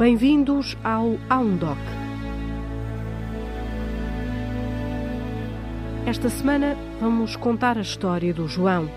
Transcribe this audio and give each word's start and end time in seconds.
Bem-vindos 0.00 0.78
ao 0.82 1.18
Aundoc. 1.28 1.76
Esta 6.06 6.30
semana 6.30 6.74
vamos 6.98 7.36
contar 7.36 7.76
a 7.76 7.82
história 7.82 8.32
do 8.32 8.48
João, 8.48 8.88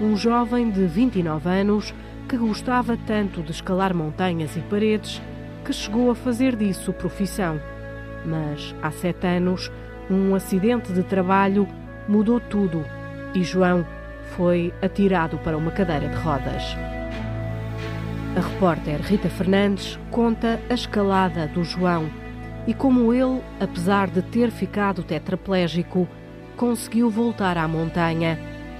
um 0.00 0.16
jovem 0.16 0.72
de 0.72 0.86
29 0.86 1.48
anos 1.48 1.94
que 2.28 2.36
gostava 2.36 2.98
tanto 3.06 3.44
de 3.44 3.52
escalar 3.52 3.94
montanhas 3.94 4.56
e 4.56 4.60
paredes 4.62 5.22
que 5.64 5.72
chegou 5.72 6.10
a 6.10 6.16
fazer 6.16 6.56
disso 6.56 6.92
profissão. 6.92 7.60
Mas 8.26 8.74
há 8.82 8.90
sete 8.90 9.28
anos, 9.28 9.70
um 10.10 10.34
acidente 10.34 10.92
de 10.92 11.04
trabalho 11.04 11.68
mudou 12.08 12.40
tudo 12.40 12.84
e 13.36 13.44
João 13.44 13.86
foi 14.36 14.74
atirado 14.82 15.38
para 15.38 15.56
uma 15.56 15.70
cadeira 15.70 16.08
de 16.08 16.16
rodas. 16.16 16.76
A 18.36 18.40
repórter 18.40 19.00
Rita 19.00 19.30
Fernandes 19.30 19.96
conta 20.10 20.60
a 20.68 20.74
escalada 20.74 21.46
do 21.46 21.62
João 21.62 22.10
e 22.66 22.74
como 22.74 23.14
ele, 23.14 23.40
apesar 23.60 24.10
de 24.10 24.22
ter 24.22 24.50
ficado 24.50 25.04
tetraplégico, 25.04 26.08
conseguiu 26.56 27.08
voltar 27.08 27.56
à 27.56 27.68
montanha 27.68 28.36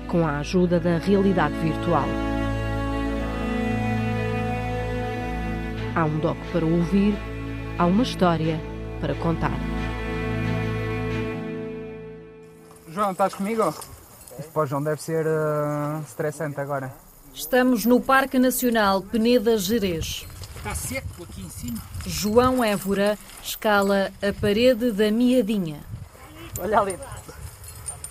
com 0.09 0.27
a 0.27 0.39
ajuda 0.39 0.81
da 0.81 0.99
realidade 0.99 1.55
virtual. 1.59 2.05
Há 5.95 6.05
um 6.05 6.19
doc 6.19 6.37
para 6.51 6.67
ouvir, 6.67 7.15
há 7.79 7.87
uma 7.87 8.03
história 8.03 8.61
para 9.01 9.15
contar. 9.15 9.57
João, 12.89 13.13
estás 13.13 13.35
comigo? 13.35 13.73
Pô, 14.53 14.67
João, 14.67 14.83
deve 14.83 15.01
ser 15.01 15.25
uh, 15.27 16.01
estressante 16.01 16.61
agora. 16.61 17.04
Estamos 17.35 17.85
no 17.85 18.01
Parque 18.01 18.39
Nacional 18.39 19.03
Peneda 19.03 19.59
Gerês. 19.59 20.25
Está 20.57 20.73
seco 20.73 21.25
aqui 21.25 21.43
em 21.43 21.49
cima. 21.49 21.83
João 22.07 22.63
Évora 22.63 23.19
escala 23.43 24.13
a 24.23 24.33
parede 24.41 24.93
da 24.93 25.11
Miadinha. 25.11 25.81
Olha 26.61 26.79
ali. 26.79 26.97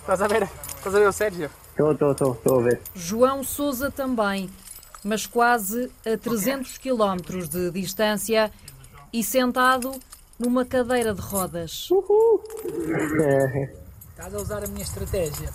Estás 0.00 0.20
a 0.20 0.28
ver? 0.28 0.42
Estás 0.76 0.94
a 0.94 0.98
ver 0.98 1.08
o 1.08 1.12
Sérgio? 1.12 1.50
Estou, 1.70 1.92
estou, 1.92 2.12
estou, 2.12 2.32
estou 2.34 2.60
a 2.60 2.62
ver. 2.64 2.82
João 2.94 3.42
Souza 3.42 3.90
também, 3.90 4.50
mas 5.02 5.26
quase 5.26 5.90
a 6.04 6.18
300 6.18 6.76
quilómetros 6.76 7.48
de 7.48 7.70
distância 7.70 8.52
e 9.10 9.24
sentado 9.24 9.98
numa 10.38 10.66
cadeira 10.66 11.14
de 11.14 11.22
rodas. 11.22 11.88
Estás 14.10 14.34
a 14.34 14.38
usar 14.38 14.62
a 14.62 14.66
minha 14.66 14.82
estratégia. 14.82 15.50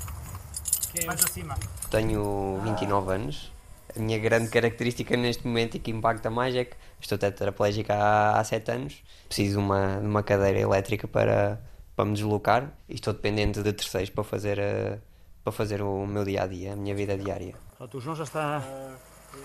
Que 0.92 1.04
é 1.04 1.06
mais 1.06 1.24
acima. 1.24 1.56
Tenho 1.92 2.60
29 2.64 3.14
anos. 3.14 3.59
A 3.96 4.00
minha 4.00 4.20
grande 4.20 4.50
característica 4.50 5.18
neste 5.18 5.46
momento 5.48 5.76
e 5.76 5.80
que 5.80 5.92
impacta 5.92 6.30
mais 6.30 6.56
é 6.56 6.66
que 6.66 6.76
estou 7.00 7.18
tetraplégica 7.18 7.96
há, 7.96 8.40
há 8.40 8.44
7 8.44 8.72
anos. 8.72 9.04
Preciso 9.28 9.60
de 9.60 9.66
uma, 9.66 10.00
de 10.00 10.06
uma 10.06 10.24
cadeira 10.24 10.60
elétrica 10.60 11.08
para, 11.08 11.60
para 11.96 12.06
me 12.06 12.14
deslocar 12.14 12.72
e 12.88 12.96
estou 12.96 13.14
dependente 13.14 13.62
de 13.62 13.74
terceiros 13.74 14.10
para 14.10 14.24
fazer, 14.24 14.60
a, 14.60 14.98
para 15.44 15.52
fazer 15.52 15.82
o 15.82 16.06
meu 16.06 16.24
dia 16.24 16.44
a 16.44 16.48
dia, 16.48 16.74
a 16.74 16.76
minha 16.76 16.94
vida 16.94 17.18
diária. 17.18 17.56
Pronto, 17.78 17.98
o 17.98 18.02
João 18.02 18.16
já 18.16 18.24
está. 18.24 18.64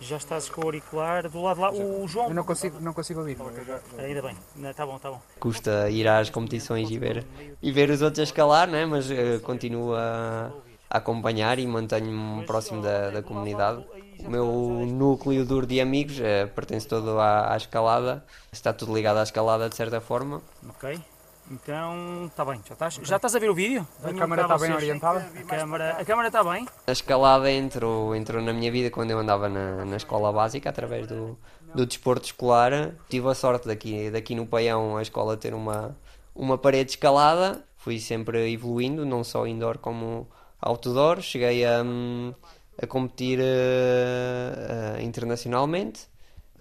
Já 0.00 0.16
estás 0.16 0.48
com 0.48 0.62
o 0.62 0.64
auricular 0.64 1.28
do 1.28 1.42
lado 1.42 1.60
lá. 1.60 1.70
O 1.70 2.06
João. 2.08 2.28
Eu 2.28 2.34
não 2.34 2.44
consigo, 2.44 2.80
não 2.80 2.92
consigo 2.92 3.20
ouvir. 3.20 3.36
Ainda 3.98 4.22
bem, 4.22 4.36
está 4.70 4.84
bom, 4.86 4.96
está 4.96 5.10
bom. 5.10 5.20
Custa 5.38 5.90
ir 5.90 6.08
às 6.08 6.30
competições 6.30 6.90
e 6.90 6.98
ver, 6.98 7.24
e 7.62 7.70
ver 7.70 7.90
os 7.90 8.02
outros 8.02 8.20
a 8.20 8.22
escalar, 8.22 8.68
né? 8.68 8.86
mas 8.86 9.10
uh, 9.10 9.40
continuo 9.42 9.94
a, 10.90 10.96
a 10.96 10.98
acompanhar 10.98 11.58
e 11.58 11.66
mantenho-me 11.66 12.44
próximo 12.44 12.82
da, 12.82 13.10
da 13.10 13.22
comunidade. 13.22 13.84
O 14.24 14.30
meu 14.30 14.46
núcleo 14.86 15.44
duro 15.44 15.66
de 15.66 15.80
amigos 15.80 16.18
uh, 16.18 16.48
pertence 16.54 16.86
todo 16.88 17.18
à, 17.18 17.52
à 17.52 17.56
escalada, 17.56 18.24
está 18.52 18.72
tudo 18.72 18.94
ligado 18.94 19.18
à 19.18 19.22
escalada 19.22 19.68
de 19.68 19.76
certa 19.76 20.00
forma. 20.00 20.40
Ok. 20.68 20.98
Então, 21.50 22.24
está 22.24 22.42
bem, 22.42 22.58
já 22.66 22.72
estás, 22.72 22.94
já 23.02 23.16
estás 23.16 23.36
a 23.36 23.38
ver 23.38 23.50
o 23.50 23.54
vídeo? 23.54 23.86
A 24.02 24.06
Venham 24.06 24.20
câmara 24.20 24.42
está 24.42 24.56
bem 24.56 24.70
vocês. 24.70 24.76
orientada? 24.82 25.30
A 25.38 25.42
câmara, 25.42 25.90
a 25.90 26.04
câmara 26.04 26.28
está 26.28 26.42
bem? 26.42 26.66
A 26.86 26.92
escalada 26.92 27.50
entrou, 27.52 28.16
entrou 28.16 28.42
na 28.42 28.50
minha 28.54 28.72
vida 28.72 28.90
quando 28.90 29.10
eu 29.10 29.18
andava 29.18 29.46
na, 29.46 29.84
na 29.84 29.96
escola 29.96 30.32
básica, 30.32 30.70
através 30.70 31.06
do, 31.06 31.38
do 31.74 31.84
desporto 31.84 32.24
escolar. 32.24 32.92
Tive 33.10 33.28
a 33.28 33.34
sorte 33.34 33.66
daqui, 33.68 34.10
daqui 34.10 34.34
no 34.34 34.46
Paião 34.46 34.96
a 34.96 35.02
escola 35.02 35.36
ter 35.36 35.52
uma, 35.52 35.94
uma 36.34 36.56
parede 36.56 36.92
escalada. 36.92 37.62
Fui 37.76 38.00
sempre 38.00 38.50
evoluindo, 38.50 39.04
não 39.04 39.22
só 39.22 39.46
indoor 39.46 39.76
como 39.76 40.26
outdoor. 40.64 41.20
Cheguei 41.20 41.64
a, 41.64 41.82
hum, 41.82 42.32
a 42.80 42.86
competir 42.86 43.38
eh, 43.40 44.96
eh, 44.98 45.02
internacionalmente 45.02 46.08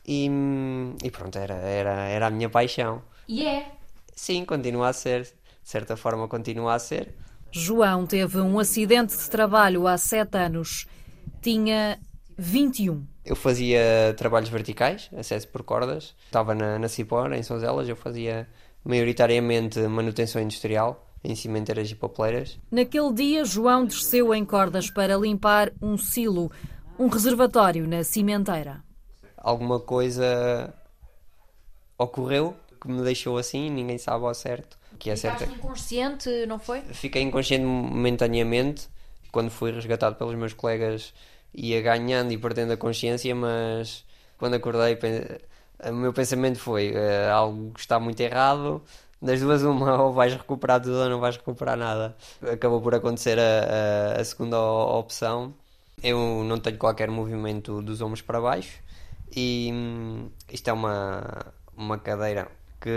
e, 0.05 0.29
hum, 0.29 0.95
e 1.03 1.09
pronto, 1.09 1.37
era, 1.37 1.55
era, 1.55 2.07
era 2.07 2.27
a 2.27 2.29
minha 2.29 2.49
paixão. 2.49 3.01
E 3.27 3.45
é. 3.45 3.71
Sim, 4.15 4.45
continua 4.45 4.89
a 4.89 4.93
ser, 4.93 5.23
de 5.23 5.29
certa 5.63 5.95
forma 5.95 6.27
continua 6.27 6.75
a 6.75 6.79
ser. 6.79 7.15
João 7.51 8.05
teve 8.05 8.39
um 8.39 8.59
acidente 8.59 9.15
de 9.15 9.29
trabalho 9.29 9.87
há 9.87 9.97
sete 9.97 10.37
anos. 10.37 10.87
Tinha 11.41 11.99
21. 12.37 13.05
Eu 13.25 13.35
fazia 13.35 14.13
trabalhos 14.17 14.49
verticais, 14.49 15.09
acesso 15.15 15.47
por 15.47 15.63
cordas. 15.63 16.15
Estava 16.25 16.53
na, 16.53 16.77
na 16.77 16.89
Cipor, 16.89 17.31
em 17.31 17.43
Sonzelas. 17.43 17.87
Eu 17.87 17.95
fazia 17.95 18.47
maioritariamente 18.83 19.79
manutenção 19.81 20.41
industrial 20.41 21.02
em 21.23 21.35
cimenteiras 21.35 21.89
e 21.89 21.95
papeleiras. 21.95 22.59
Naquele 22.69 23.13
dia, 23.13 23.45
João 23.45 23.85
desceu 23.85 24.33
em 24.33 24.43
cordas 24.43 24.89
para 24.89 25.15
limpar 25.15 25.71
um 25.81 25.97
silo, 25.97 26.51
um 26.99 27.07
reservatório 27.07 27.87
na 27.87 28.03
cimenteira. 28.03 28.83
Alguma 29.37 29.79
coisa 29.79 30.73
ocorreu 31.97 32.55
que 32.83 32.89
me 32.89 33.01
deixou 33.01 33.37
assim, 33.37 33.69
ninguém 33.69 33.97
sabe 33.97 34.25
ao 34.25 34.33
certo. 34.33 34.77
Que 34.99 35.09
é 35.09 35.15
certo. 35.15 35.43
inconsciente, 35.43 36.45
não 36.45 36.59
foi? 36.59 36.81
Fiquei 36.81 37.21
inconsciente 37.21 37.65
momentaneamente. 37.65 38.89
Quando 39.31 39.49
fui 39.49 39.71
resgatado 39.71 40.15
pelos 40.15 40.35
meus 40.35 40.53
colegas, 40.53 41.13
ia 41.53 41.81
ganhando 41.81 42.31
e 42.31 42.37
perdendo 42.37 42.73
a 42.73 42.77
consciência, 42.77 43.33
mas 43.33 44.05
quando 44.37 44.55
acordei, 44.55 44.97
o 45.89 45.93
meu 45.93 46.13
pensamento 46.13 46.59
foi: 46.59 46.93
eh, 46.93 47.29
algo 47.31 47.73
está 47.77 47.99
muito 47.99 48.19
errado. 48.19 48.83
Das 49.23 49.39
duas, 49.39 49.63
uma, 49.63 50.01
ou 50.03 50.11
vais 50.13 50.33
recuperar 50.33 50.81
tudo 50.81 50.95
ou 50.97 51.09
não 51.09 51.19
vais 51.19 51.37
recuperar 51.37 51.77
nada. 51.77 52.15
Acabou 52.41 52.81
por 52.81 52.93
acontecer 52.93 53.39
a, 53.39 54.15
a- 54.17 54.21
a 54.21 54.25
segunda 54.25 54.59
opção. 54.61 55.53
Eu 56.03 56.43
não 56.43 56.59
tenho 56.59 56.77
qualquer 56.77 57.09
movimento 57.09 57.81
dos 57.81 58.01
ombros 58.01 58.21
para 58.21 58.41
baixo 58.41 58.79
e 59.35 59.69
hum, 59.73 60.29
isto 60.51 60.67
é 60.69 60.73
uma, 60.73 61.23
uma 61.77 61.97
cadeira 61.97 62.49
que 62.81 62.89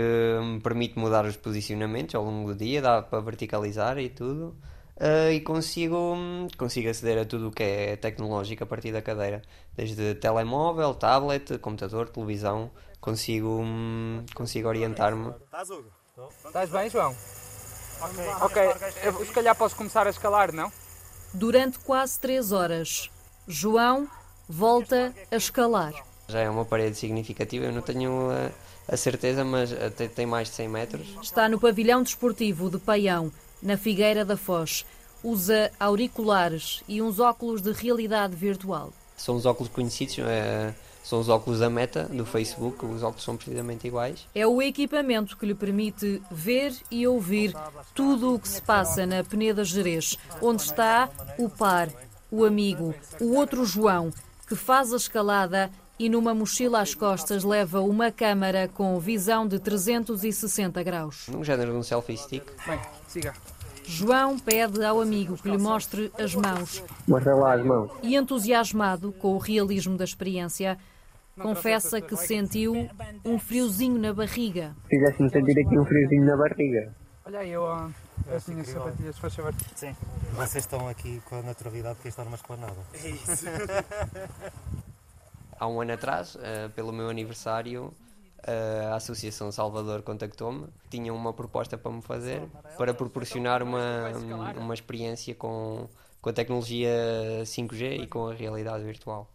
me 0.43 0.59
permite 0.59 0.99
mudar 0.99 1.23
os 1.25 1.37
posicionamentos 1.37 2.13
ao 2.15 2.23
longo 2.25 2.53
do 2.53 2.57
dia, 2.57 2.81
dá 2.81 3.01
para 3.01 3.21
verticalizar 3.21 3.97
e 3.97 4.09
tudo. 4.09 4.53
Ah, 4.99 5.31
e 5.31 5.39
consigo, 5.41 5.95
hum, 6.15 6.47
consigo 6.57 6.89
aceder 6.89 7.19
a 7.19 7.25
tudo 7.25 7.47
o 7.47 7.51
que 7.51 7.63
é 7.63 7.95
tecnológico 7.95 8.63
a 8.63 8.67
partir 8.67 8.91
da 8.91 9.01
cadeira, 9.01 9.41
desde 9.77 10.15
telemóvel, 10.15 10.93
tablet, 10.95 11.57
computador, 11.59 12.09
televisão. 12.09 12.69
Consigo, 12.99 13.61
hum, 13.63 14.25
consigo 14.35 14.67
orientar-me. 14.67 15.31
Estás 16.45 16.69
bem, 16.71 16.89
João? 16.89 17.15
Ok, 18.41 18.61
eu, 19.03 19.25
se 19.25 19.31
calhar 19.31 19.55
posso 19.55 19.75
começar 19.75 20.07
a 20.07 20.09
escalar, 20.09 20.51
não? 20.51 20.71
Durante 21.31 21.77
quase 21.79 22.19
três 22.19 22.51
horas, 22.51 23.11
João 23.47 24.07
volta 24.49 25.13
a 25.29 25.35
escalar. 25.35 25.93
Já 26.27 26.39
é 26.39 26.49
uma 26.49 26.65
parede 26.65 26.97
significativa, 26.97 27.65
eu 27.65 27.71
não 27.71 27.81
tenho 27.83 28.31
a, 28.31 28.93
a 28.93 28.97
certeza, 28.97 29.43
mas 29.45 29.71
até 29.71 30.07
tem 30.07 30.25
mais 30.25 30.49
de 30.49 30.55
100 30.55 30.67
metros. 30.67 31.07
Está 31.21 31.47
no 31.47 31.59
pavilhão 31.59 32.01
desportivo 32.01 32.69
de 32.69 32.79
Paião, 32.79 33.31
na 33.61 33.77
Figueira 33.77 34.25
da 34.25 34.35
Foz. 34.35 34.85
Usa 35.23 35.71
auriculares 35.79 36.83
e 36.87 36.99
uns 37.01 37.19
óculos 37.19 37.61
de 37.61 37.71
realidade 37.71 38.35
virtual. 38.35 38.91
São 39.15 39.35
os 39.35 39.45
óculos 39.45 39.71
conhecidos, 39.71 40.17
eh, 40.19 40.73
são 41.07 41.21
os 41.21 41.29
óculos 41.29 41.59
da 41.59 41.69
Meta, 41.69 42.03
do 42.03 42.25
Facebook, 42.25 42.85
os 42.85 43.01
óculos 43.01 43.23
são 43.23 43.37
precisamente 43.37 43.87
iguais. 43.87 44.27
É 44.35 44.45
o 44.45 44.61
equipamento 44.61 45.37
que 45.37 45.45
lhe 45.45 45.55
permite 45.55 46.21
ver 46.29 46.73
e 46.91 47.07
ouvir 47.07 47.55
tudo 47.95 48.35
o 48.35 48.39
que 48.39 48.49
se 48.49 48.61
passa 48.61 49.05
na 49.05 49.23
Peneda 49.23 49.63
Gerês, 49.63 50.17
onde 50.41 50.63
está 50.63 51.09
o 51.37 51.47
par, 51.47 51.87
o 52.29 52.43
amigo, 52.43 52.93
o 53.21 53.35
outro 53.35 53.63
João, 53.63 54.11
que 54.49 54.55
faz 54.55 54.91
a 54.91 54.97
escalada 54.97 55.71
e 55.97 56.09
numa 56.09 56.33
mochila 56.35 56.81
às 56.81 56.93
costas 56.93 57.45
leva 57.45 57.79
uma 57.79 58.11
câmara 58.11 58.67
com 58.67 58.99
visão 58.99 59.47
de 59.47 59.59
360 59.59 60.83
graus. 60.83 61.29
Num 61.29 61.41
género 61.41 61.71
de 61.71 61.77
um 61.77 61.83
selfie 61.83 62.17
stick. 62.17 62.43
Bem, 62.67 62.79
siga. 63.07 63.33
João 63.85 64.37
pede 64.37 64.83
ao 64.83 64.99
amigo 64.99 65.37
que 65.37 65.49
lhe 65.49 65.57
mostre 65.57 66.11
as 66.19 66.35
mãos 66.35 66.83
Mostra 67.07 67.33
lá 67.33 67.53
as 67.53 67.65
mãos. 67.65 67.89
e, 68.03 68.17
entusiasmado 68.17 69.13
com 69.13 69.33
o 69.33 69.37
realismo 69.37 69.95
da 69.95 70.03
experiência, 70.03 70.77
confessa 71.41 72.01
que 72.01 72.15
sentiu 72.15 72.89
um 73.23 73.39
friozinho 73.39 73.97
na 73.99 74.13
barriga. 74.13 74.75
Fizeste-me 74.89 75.29
sentir 75.29 75.59
aqui 75.59 75.77
um 75.77 75.85
friozinho 75.85 76.25
na 76.25 76.37
barriga. 76.37 76.93
Olha 77.25 77.39
aí, 77.39 77.51
eu, 77.51 77.65
ah, 77.65 77.89
as 78.33 78.47
minhas 78.47 78.67
sapatilhas, 78.67 79.15
se 79.15 79.21
faz 79.21 79.35
favor. 79.35 79.53
Sim. 79.75 79.95
Vocês 80.33 80.63
estão 80.63 80.87
aqui 80.87 81.21
com 81.25 81.35
a 81.35 81.41
naturalidade 81.41 81.99
que 81.99 82.07
está 82.07 82.23
numa 82.23 82.35
esplanada. 82.35 82.77
Há 85.59 85.67
um 85.67 85.81
ano 85.81 85.93
atrás, 85.93 86.37
eh, 86.39 86.69
pelo 86.69 86.93
meu 86.93 87.09
aniversário, 87.09 87.91
a 88.91 88.95
Associação 88.95 89.51
Salvador 89.51 90.01
contactou-me, 90.03 90.67
tinha 90.89 91.13
uma 91.13 91.33
proposta 91.33 91.77
para 91.77 91.91
me 91.91 92.01
fazer 92.01 92.41
para 92.77 92.93
proporcionar 92.93 93.61
uma, 93.61 94.11
uma 94.57 94.73
experiência 94.73 95.35
com, 95.35 95.89
com 96.21 96.29
a 96.29 96.33
tecnologia 96.33 96.91
5G 97.43 98.03
e 98.03 98.07
com 98.07 98.29
a 98.29 98.33
realidade 98.33 98.83
virtual. 98.83 99.29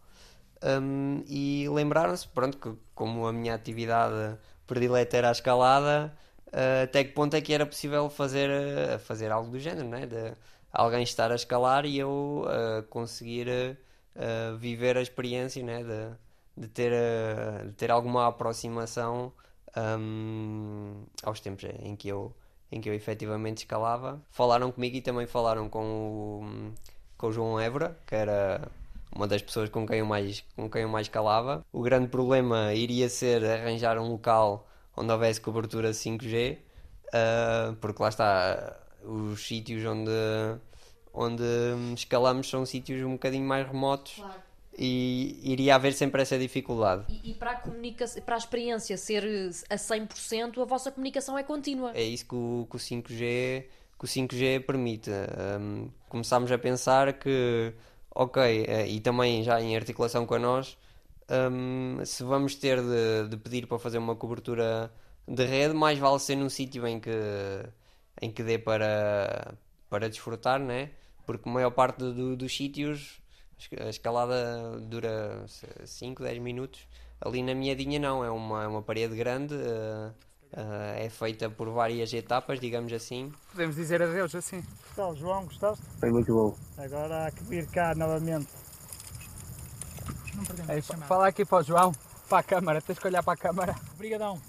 Um, 0.63 1.23
e 1.27 1.67
lembraram-se, 1.69 2.27
pronto, 2.29 2.57
que 2.57 2.73
como 2.95 3.27
a 3.27 3.33
minha 3.33 3.53
atividade 3.53 4.37
predileta 4.65 5.17
era 5.17 5.29
a 5.29 5.31
escalada, 5.31 6.13
uh, 6.47 6.83
até 6.83 7.03
que 7.03 7.11
ponto 7.11 7.35
é 7.35 7.41
que 7.41 7.53
era 7.53 7.65
possível 7.65 8.09
fazer, 8.09 8.49
uh, 8.49 8.99
fazer 8.99 9.31
algo 9.31 9.51
do 9.51 9.59
género, 9.59 9.89
né? 9.89 10.05
de 10.05 10.33
alguém 10.71 11.03
estar 11.03 11.31
a 11.31 11.35
escalar 11.35 11.85
e 11.85 11.99
eu 11.99 12.45
uh, 12.45 12.83
conseguir 12.83 13.77
viver 14.59 14.95
a 14.95 15.01
experiência 15.01 15.63
né? 15.63 15.83
de, 15.83 16.61
de, 16.61 16.67
ter, 16.67 16.93
de 17.65 17.71
ter 17.73 17.89
alguma 17.91 18.27
aproximação 18.27 19.33
um, 19.75 21.03
aos 21.23 21.39
tempos 21.39 21.63
em 21.81 21.95
que 21.95 22.09
eu 22.09 22.33
em 22.71 22.81
que 22.81 22.89
eu 22.89 22.93
efetivamente 22.93 23.59
escalava. 23.59 24.19
Falaram 24.31 24.71
comigo 24.71 24.95
e 24.95 25.01
também 25.01 25.27
falaram 25.27 25.69
com 25.69 25.83
o, 25.83 26.73
com 27.15 27.27
o 27.27 27.31
João 27.31 27.59
Évora, 27.59 27.95
que 28.07 28.15
era 28.15 28.67
uma 29.15 29.27
das 29.27 29.41
pessoas 29.41 29.69
com 29.69 29.85
quem 29.85 29.99
eu 29.99 30.05
mais, 30.05 30.43
com 30.55 30.69
quem 30.69 30.81
eu 30.81 30.89
mais 30.89 31.07
calava. 31.07 31.65
O 31.71 31.81
grande 31.81 32.07
problema 32.07 32.73
iria 32.73 33.09
ser 33.09 33.43
arranjar 33.45 33.97
um 33.97 34.09
local 34.09 34.67
onde 34.95 35.11
houvesse 35.11 35.41
cobertura 35.41 35.91
5G, 35.91 36.55
uh, 36.55 36.59
ah, 37.13 37.75
porque 37.79 38.01
lá 38.01 38.09
está, 38.09 38.79
os 39.03 39.45
sítios 39.45 39.83
onde, 39.85 40.11
onde 41.13 41.43
escalamos 41.95 42.49
são 42.49 42.65
sítios 42.65 43.03
um 43.03 43.13
bocadinho 43.13 43.45
mais 43.45 43.67
remotos. 43.67 44.15
Claro. 44.15 44.41
E 44.75 45.39
iria 45.43 45.75
haver 45.75 45.93
sempre 45.93 46.23
essa 46.23 46.37
dificuldade. 46.37 47.05
E, 47.07 47.29
e 47.29 47.33
para, 47.35 47.51
a 47.51 47.55
comunicação, 47.55 48.23
para 48.23 48.33
a 48.33 48.37
experiência 48.39 48.97
ser 48.97 49.23
a 49.69 49.75
100%, 49.75 50.59
a 50.59 50.65
vossa 50.65 50.91
comunicação 50.91 51.37
é 51.37 51.43
contínua. 51.43 51.91
É 51.93 52.01
isso 52.01 52.25
que 52.25 52.33
o, 52.33 52.67
que 52.67 52.75
o 52.75 52.79
5G, 52.79 53.65
que 53.99 54.05
o 54.05 54.07
5G 54.07 54.65
permite. 54.65 55.11
Um, 55.11 55.89
começámos 56.09 56.51
a 56.51 56.57
pensar 56.57 57.13
que 57.13 57.71
ok, 58.15 58.41
eh, 58.67 58.87
e 58.87 58.99
também 58.99 59.43
já 59.43 59.61
em 59.61 59.75
articulação 59.75 60.25
com 60.25 60.35
a 60.35 60.39
nós, 60.39 60.77
um, 61.51 62.03
se 62.05 62.23
vamos 62.23 62.55
ter 62.55 62.81
de, 62.81 63.29
de, 63.29 63.37
pedir 63.37 63.67
para 63.67 63.79
fazer 63.79 63.97
uma 63.97 64.15
cobertura 64.15 64.91
de 65.27 65.45
rede, 65.45 65.73
mais 65.73 65.97
vale 65.99 66.19
ser 66.19 66.35
num 66.35 66.49
sítio 66.49 66.85
em 66.87 66.99
que, 66.99 67.11
em 68.21 68.31
que 68.31 68.43
dê 68.43 68.57
para, 68.59 69.55
para 69.89 70.09
desfrutar, 70.09 70.59
né? 70.59 70.91
porque 71.25 71.47
a 71.47 71.51
maior 71.51 71.71
parte 71.71 71.99
do, 71.99 72.35
dos 72.35 72.55
sítios 72.55 73.21
a 73.79 73.89
escalada 73.89 74.77
dura 74.81 75.45
5, 75.85 76.21
10 76.21 76.39
minutos. 76.39 76.87
Ali 77.21 77.41
na 77.41 77.55
minha 77.55 77.75
dinha 77.75 77.99
não, 77.99 78.23
é 78.23 78.29
uma, 78.29 78.63
é 78.63 78.67
uma 78.67 78.81
parede 78.81 79.15
grande, 79.15 79.53
uh, 79.55 80.13
uh, 80.53 80.97
é 80.97 81.09
feita 81.09 81.49
por 81.49 81.69
várias 81.69 82.13
etapas, 82.13 82.59
digamos 82.59 82.91
assim. 82.93 83.31
Podemos 83.51 83.75
dizer 83.75 84.01
adeus 84.01 84.33
assim. 84.35 84.63
Então, 84.91 85.15
João, 85.15 85.45
gostaste? 85.45 85.83
Foi 85.99 86.09
muito 86.09 86.33
bom. 86.33 86.55
Agora 86.77 87.27
há 87.27 87.31
que 87.31 87.43
vir 87.43 87.67
cá 87.67 87.93
novamente. 87.95 88.47
É, 90.67 90.81
fala 90.81 91.27
aqui 91.27 91.45
para 91.45 91.59
o 91.59 91.63
João, 91.63 91.91
para 92.27 92.39
a 92.39 92.43
câmara, 92.43 92.81
tens 92.81 92.97
que 92.97 93.07
olhar 93.07 93.23
para 93.23 93.33
a 93.33 93.37
câmara. 93.37 93.75
Obrigadão. 93.93 94.41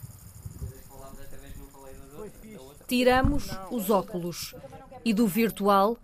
Tiramos 2.86 3.50
os 3.70 3.90
óculos 3.90 4.54
e 5.04 5.12
do 5.12 5.26
virtual 5.26 5.98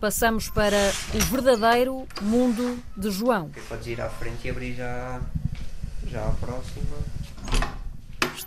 passamos 0.00 0.48
para 0.48 0.92
o 1.14 1.18
verdadeiro 1.30 2.06
mundo 2.22 2.78
de 2.96 3.10
João. 3.10 3.50
Podes 3.68 3.86
ir 3.86 4.00
à 4.00 4.08
frente 4.08 4.46
e 4.46 4.50
abrir 4.50 4.74
já, 4.74 5.20
já 6.06 6.26
a 6.26 6.32
próxima. 6.32 7.17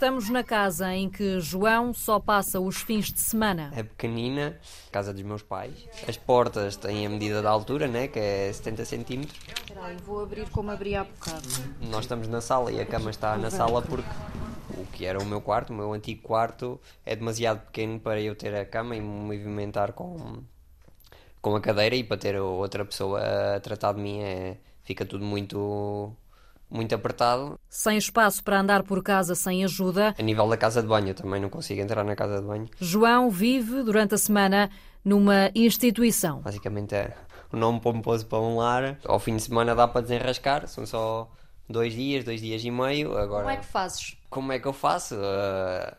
Estamos 0.01 0.31
na 0.31 0.43
casa 0.43 0.91
em 0.95 1.07
que 1.07 1.39
João 1.39 1.93
só 1.93 2.19
passa 2.19 2.59
os 2.59 2.77
fins 2.77 3.13
de 3.13 3.19
semana. 3.19 3.71
É 3.75 3.83
pequenina, 3.83 4.59
casa 4.91 5.13
dos 5.13 5.21
meus 5.21 5.43
pais. 5.43 5.87
As 6.07 6.17
portas 6.17 6.75
têm 6.75 7.05
a 7.05 7.09
medida 7.09 7.39
da 7.39 7.51
altura, 7.51 7.87
né, 7.87 8.07
que 8.07 8.17
é 8.17 8.51
70 8.51 8.83
centímetros. 8.83 9.37
Espera 9.47 9.95
vou 10.03 10.23
abrir 10.23 10.49
como 10.49 10.71
abri 10.71 10.95
há 10.95 11.03
bocado. 11.03 11.47
Nós 11.79 12.05
estamos 12.05 12.27
na 12.27 12.41
sala 12.41 12.71
e 12.71 12.81
a 12.81 12.85
cama 12.87 13.11
está 13.11 13.37
na 13.37 13.51
sala 13.51 13.79
porque 13.83 14.09
o 14.75 14.87
que 14.87 15.05
era 15.05 15.19
o 15.19 15.23
meu 15.23 15.39
quarto, 15.39 15.69
o 15.69 15.75
meu 15.75 15.93
antigo 15.93 16.23
quarto, 16.23 16.81
é 17.05 17.15
demasiado 17.15 17.63
pequeno 17.67 17.99
para 17.99 18.19
eu 18.19 18.35
ter 18.35 18.55
a 18.55 18.65
cama 18.65 18.95
e 18.95 18.99
me 18.99 19.05
movimentar 19.07 19.93
com, 19.93 20.41
com 21.39 21.55
a 21.55 21.61
cadeira 21.61 21.95
e 21.95 22.03
para 22.03 22.17
ter 22.17 22.41
outra 22.41 22.83
pessoa 22.83 23.21
a 23.55 23.59
tratar 23.59 23.93
de 23.93 24.01
mim 24.01 24.19
é, 24.21 24.57
fica 24.83 25.05
tudo 25.05 25.23
muito 25.23 26.11
muito 26.71 26.95
apertado. 26.95 27.59
Sem 27.69 27.97
espaço 27.97 28.43
para 28.43 28.59
andar 28.59 28.83
por 28.83 29.03
casa 29.03 29.35
sem 29.35 29.63
ajuda. 29.63 30.15
A 30.17 30.23
nível 30.23 30.47
da 30.47 30.57
casa 30.57 30.81
de 30.81 30.87
banho, 30.87 31.13
também 31.13 31.41
não 31.41 31.49
consigo 31.49 31.81
entrar 31.81 32.03
na 32.03 32.15
casa 32.15 32.39
de 32.39 32.47
banho. 32.47 32.69
João 32.79 33.29
vive 33.29 33.83
durante 33.83 34.15
a 34.15 34.17
semana 34.17 34.71
numa 35.03 35.51
instituição. 35.53 36.39
Basicamente 36.41 36.95
é 36.95 37.13
o 37.51 37.57
nome 37.57 37.81
pomposo 37.81 38.25
para 38.25 38.39
um 38.39 38.57
lar. 38.57 38.97
Ao 39.05 39.19
fim 39.19 39.35
de 39.35 39.43
semana 39.43 39.75
dá 39.75 39.87
para 39.87 40.01
desenrascar, 40.01 40.67
são 40.67 40.85
só 40.85 41.29
dois 41.69 41.93
dias, 41.93 42.23
dois 42.23 42.39
dias 42.39 42.63
e 42.63 42.71
meio. 42.71 43.17
Agora, 43.17 43.43
como 43.43 43.49
é 43.49 43.57
que 43.57 43.65
fazes? 43.65 44.17
Como 44.29 44.51
é 44.51 44.59
que 44.59 44.67
eu 44.67 44.73
faço? 44.73 45.15
Uh, 45.15 45.95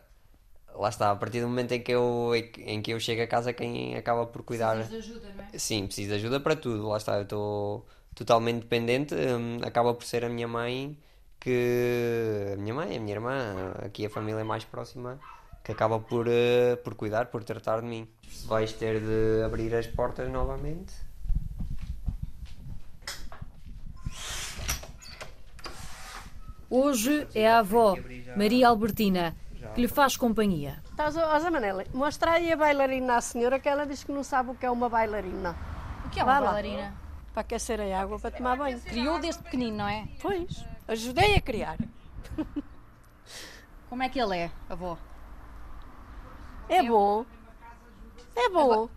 lá 0.81 0.89
está, 0.89 1.11
a 1.11 1.15
partir 1.15 1.41
do 1.41 1.47
momento 1.47 1.73
em 1.73 1.81
que, 1.81 1.91
eu, 1.91 2.31
em 2.57 2.81
que 2.81 2.91
eu 2.91 2.99
chego 2.99 3.21
a 3.21 3.27
casa, 3.27 3.53
quem 3.53 3.95
acaba 3.95 4.25
por 4.25 4.41
cuidar. 4.43 4.75
Precisas 4.75 5.05
de 5.05 5.11
ajuda, 5.11 5.33
não 5.35 5.43
é? 5.43 5.57
Sim, 5.57 5.85
preciso 5.85 6.09
de 6.09 6.15
ajuda 6.15 6.39
para 6.39 6.55
tudo. 6.55 6.87
Lá 6.87 6.97
está, 6.97 7.17
eu 7.17 7.23
estou 7.23 7.85
totalmente 8.15 8.61
dependente, 8.61 9.15
um, 9.15 9.59
acaba 9.65 9.93
por 9.93 10.05
ser 10.05 10.23
a 10.25 10.29
minha 10.29 10.47
mãe 10.47 10.97
que 11.39 12.53
a 12.53 12.57
minha 12.57 12.73
mãe, 12.73 12.95
a 12.95 12.99
minha 12.99 13.15
irmã, 13.15 13.73
aqui 13.83 14.05
a 14.05 14.09
família 14.09 14.45
mais 14.45 14.63
próxima 14.63 15.19
que 15.63 15.71
acaba 15.71 15.99
por, 15.99 16.27
uh, 16.27 16.77
por 16.83 16.95
cuidar, 16.95 17.27
por 17.27 17.43
tratar 17.43 17.81
de 17.81 17.87
mim. 17.87 18.07
Vais 18.45 18.73
ter 18.73 18.99
de 18.99 19.43
abrir 19.43 19.73
as 19.75 19.87
portas 19.87 20.29
novamente. 20.29 20.93
Hoje 26.69 27.27
é 27.35 27.47
a 27.47 27.59
avó, 27.59 27.95
Maria 28.35 28.67
Albertina, 28.67 29.35
que 29.75 29.81
lhe 29.81 29.87
faz 29.87 30.17
companhia. 30.17 30.81
Estás, 30.89 31.15
ó 31.15 31.51
Manela, 31.51 31.83
mostra 31.93 32.31
aí 32.31 32.51
a 32.51 32.57
bailarina 32.57 33.17
à 33.17 33.21
senhora 33.21 33.59
que 33.59 33.69
ela 33.69 33.85
diz 33.85 34.03
que 34.03 34.11
não 34.11 34.23
sabe 34.23 34.51
o 34.51 34.55
que 34.55 34.65
é 34.65 34.71
uma 34.71 34.89
bailarina. 34.89 35.55
O 36.05 36.09
que 36.09 36.19
é 36.19 36.23
uma 36.23 36.41
bailarina? 36.41 37.02
Para 37.33 37.41
aquecer 37.41 37.81
a 37.81 37.99
água 37.99 38.19
para 38.19 38.31
tomar 38.31 38.57
banho. 38.57 38.79
Criou 38.81 39.19
desde 39.19 39.41
pequenino, 39.41 39.77
não 39.77 39.87
é? 39.87 40.07
Pois, 40.21 40.63
ajudei 40.87 41.35
a 41.35 41.41
criar. 41.41 41.77
Como 43.89 44.03
é 44.03 44.09
que 44.09 44.19
ele 44.19 44.37
é, 44.37 44.51
avó? 44.69 44.97
É 46.69 46.81
bom. 46.83 47.25
É 48.35 48.49
bom. 48.49 48.71
Agora, 48.71 48.89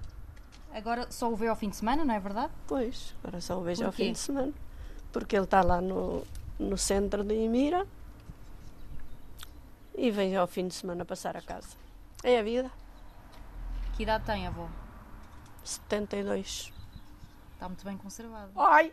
agora, 0.72 1.10
só 1.10 1.30
o 1.30 1.36
vê 1.36 1.48
ao 1.48 1.56
fim 1.56 1.70
de 1.70 1.76
semana, 1.76 2.04
não 2.04 2.14
é 2.14 2.20
verdade? 2.20 2.52
Pois, 2.66 3.14
agora 3.22 3.40
só 3.40 3.58
o 3.58 3.62
vejo 3.62 3.84
ao 3.84 3.92
fim 3.92 4.12
de 4.12 4.18
semana. 4.18 4.52
Porque 5.12 5.34
ele 5.34 5.44
está 5.44 5.62
lá 5.62 5.80
no, 5.80 6.26
no 6.58 6.76
centro 6.76 7.24
de 7.24 7.34
Imira 7.34 7.86
e 9.96 10.10
vem 10.10 10.36
ao 10.36 10.46
fim 10.46 10.68
de 10.68 10.74
semana 10.74 11.04
passar 11.04 11.36
a 11.36 11.42
casa. 11.42 11.76
É 12.22 12.38
a 12.38 12.42
vida. 12.42 12.70
Que 13.96 14.02
idade 14.02 14.24
tem, 14.24 14.46
avó? 14.46 14.68
72. 15.64 16.75
Está 17.56 17.68
muito 17.68 17.86
bem 17.86 17.96
conservado. 17.96 18.52
Ai! 18.54 18.92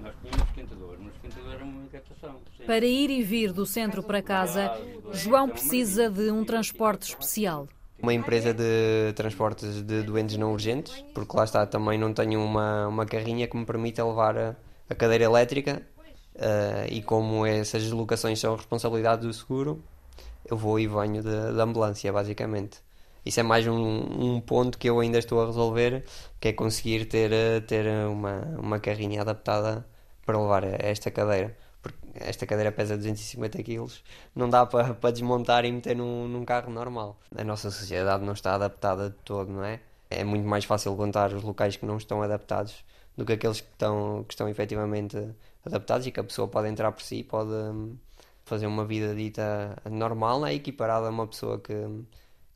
Nós 0.00 0.12
tínhamos 0.20 0.48
esquentador, 0.48 0.96
mas 0.98 1.14
esquentador 1.14 1.54
era 1.54 1.64
uma 1.64 1.84
inquietação. 1.84 2.40
Para 2.66 2.84
ir 2.84 3.08
e 3.08 3.22
vir 3.22 3.52
do 3.52 3.64
centro 3.64 4.02
para 4.02 4.20
casa, 4.20 4.76
João 5.12 5.48
precisa 5.48 6.10
de 6.10 6.28
um 6.32 6.44
transporte 6.44 7.02
especial. 7.02 7.68
Uma 8.02 8.12
empresa 8.12 8.52
de 8.52 9.12
transportes 9.14 9.80
de 9.80 10.02
doentes 10.02 10.36
não 10.38 10.52
urgentes, 10.52 11.04
porque 11.14 11.36
lá 11.36 11.44
está, 11.44 11.64
também 11.66 11.96
não 11.96 12.12
tenho 12.12 12.42
uma, 12.44 12.88
uma 12.88 13.06
carrinha 13.06 13.46
que 13.46 13.56
me 13.56 13.64
permita 13.64 14.04
levar 14.04 14.36
a, 14.36 14.56
a 14.88 14.94
cadeira 14.96 15.22
elétrica 15.22 15.86
uh, 16.34 16.90
e 16.90 17.00
como 17.00 17.46
essas 17.46 17.84
deslocações 17.84 18.40
são 18.40 18.56
responsabilidade 18.56 19.22
do 19.22 19.32
seguro, 19.32 19.80
eu 20.44 20.56
vou 20.56 20.80
e 20.80 20.88
venho 20.88 21.22
da 21.22 21.62
ambulância, 21.62 22.12
basicamente. 22.12 22.82
Isso 23.24 23.40
é 23.40 23.42
mais 23.42 23.66
um, 23.66 23.74
um, 23.76 24.40
ponto 24.40 24.78
que 24.78 24.88
eu 24.88 24.98
ainda 25.00 25.18
estou 25.18 25.42
a 25.42 25.46
resolver, 25.46 26.04
que 26.40 26.48
é 26.48 26.52
conseguir 26.52 27.06
ter, 27.06 27.30
ter 27.66 27.86
uma, 28.06 28.40
uma 28.58 28.80
carrinha 28.80 29.20
adaptada 29.20 29.86
para 30.24 30.38
levar 30.40 30.64
esta 30.64 31.10
cadeira. 31.10 31.56
Porque 31.82 31.98
esta 32.14 32.46
cadeira 32.46 32.72
pesa 32.72 32.96
250 32.96 33.62
kg, 33.62 33.86
não 34.34 34.48
dá 34.48 34.64
para, 34.66 34.94
para 34.94 35.10
desmontar 35.10 35.64
e 35.64 35.72
meter 35.72 35.96
num, 35.96 36.28
num 36.28 36.44
carro 36.44 36.72
normal. 36.72 37.18
A 37.36 37.44
nossa 37.44 37.70
sociedade 37.70 38.24
não 38.24 38.32
está 38.32 38.54
adaptada 38.54 39.10
de 39.10 39.16
todo, 39.24 39.52
não 39.52 39.64
é? 39.64 39.80
É 40.08 40.24
muito 40.24 40.46
mais 40.46 40.64
fácil 40.64 40.96
contar 40.96 41.32
os 41.32 41.42
locais 41.42 41.76
que 41.76 41.86
não 41.86 41.96
estão 41.96 42.22
adaptados 42.22 42.84
do 43.16 43.24
que 43.24 43.34
aqueles 43.34 43.60
que 43.60 43.68
estão, 43.70 44.24
que 44.26 44.32
estão 44.32 44.48
efetivamente 44.48 45.16
adaptados 45.64 46.06
e 46.06 46.10
que 46.10 46.20
a 46.20 46.24
pessoa 46.24 46.48
pode 46.48 46.68
entrar 46.68 46.90
por 46.92 47.02
si, 47.02 47.22
pode 47.22 47.50
hum, 47.50 47.96
fazer 48.44 48.66
uma 48.66 48.84
vida 48.84 49.14
dita 49.14 49.76
normal, 49.90 50.46
é 50.46 50.54
equiparada 50.54 51.06
a 51.06 51.10
uma 51.10 51.26
pessoa 51.26 51.58
que 51.60 51.72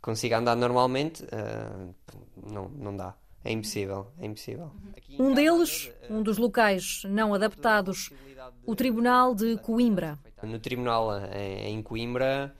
consiga 0.05 0.37
andar 0.37 0.55
normalmente, 0.55 1.25
uh, 1.25 1.95
não, 2.53 2.69
não 2.69 2.95
dá. 2.95 3.15
É 3.43 3.51
impossível, 3.51 4.09
é 4.19 4.27
impossível. 4.27 4.71
Um 5.19 5.33
deles, 5.33 5.91
um 6.11 6.23
dos 6.23 6.37
locais 6.37 7.03
não 7.09 7.33
adaptados, 7.33 8.11
o 8.67 8.75
Tribunal 8.75 9.35
de 9.35 9.57
Coimbra. 9.57 10.19
No 10.43 10.59
tribunal 10.59 11.11
em 11.33 11.81
Coimbra 11.83 12.55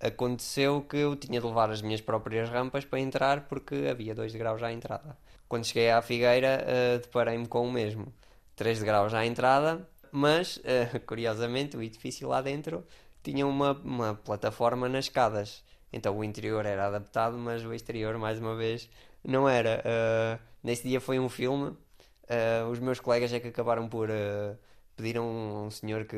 aconteceu 0.00 0.82
que 0.82 0.96
eu 0.96 1.16
tinha 1.16 1.40
de 1.40 1.46
levar 1.46 1.70
as 1.70 1.82
minhas 1.82 2.00
próprias 2.00 2.48
rampas 2.48 2.84
para 2.84 3.00
entrar 3.00 3.48
porque 3.48 3.86
havia 3.90 4.14
2 4.14 4.34
graus 4.36 4.62
à 4.62 4.72
entrada. 4.72 5.16
Quando 5.48 5.64
cheguei 5.64 5.90
à 5.90 6.00
Figueira, 6.00 6.64
uh, 6.64 6.98
deparei-me 7.00 7.46
com 7.46 7.66
o 7.66 7.72
mesmo. 7.72 8.12
3 8.54 8.82
graus 8.84 9.12
à 9.14 9.26
entrada, 9.26 9.88
mas, 10.12 10.58
uh, 10.58 11.00
curiosamente, 11.06 11.76
o 11.76 11.82
edifício 11.82 12.28
lá 12.28 12.40
dentro 12.40 12.84
tinha 13.22 13.46
uma, 13.46 13.72
uma 13.72 14.14
plataforma 14.14 14.88
nas 14.88 15.06
escadas. 15.06 15.64
Então 15.94 16.18
o 16.18 16.24
interior 16.24 16.66
era 16.66 16.88
adaptado, 16.88 17.38
mas 17.38 17.64
o 17.64 17.72
exterior, 17.72 18.18
mais 18.18 18.40
uma 18.40 18.56
vez, 18.56 18.90
não 19.22 19.48
era. 19.48 19.80
Uh, 19.80 20.42
nesse 20.62 20.88
dia 20.88 21.00
foi 21.00 21.20
um 21.20 21.28
filme. 21.28 21.68
Uh, 21.68 22.68
os 22.70 22.80
meus 22.80 22.98
colegas 22.98 23.32
é 23.32 23.38
que 23.38 23.48
acabaram 23.48 23.88
por 23.88 24.10
uh, 24.10 24.58
pedir 24.96 25.18
a 25.18 25.22
um, 25.22 25.66
um, 25.66 25.70
senhor 25.70 26.04
que, 26.04 26.16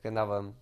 que 0.00 0.08
andava, 0.08 0.54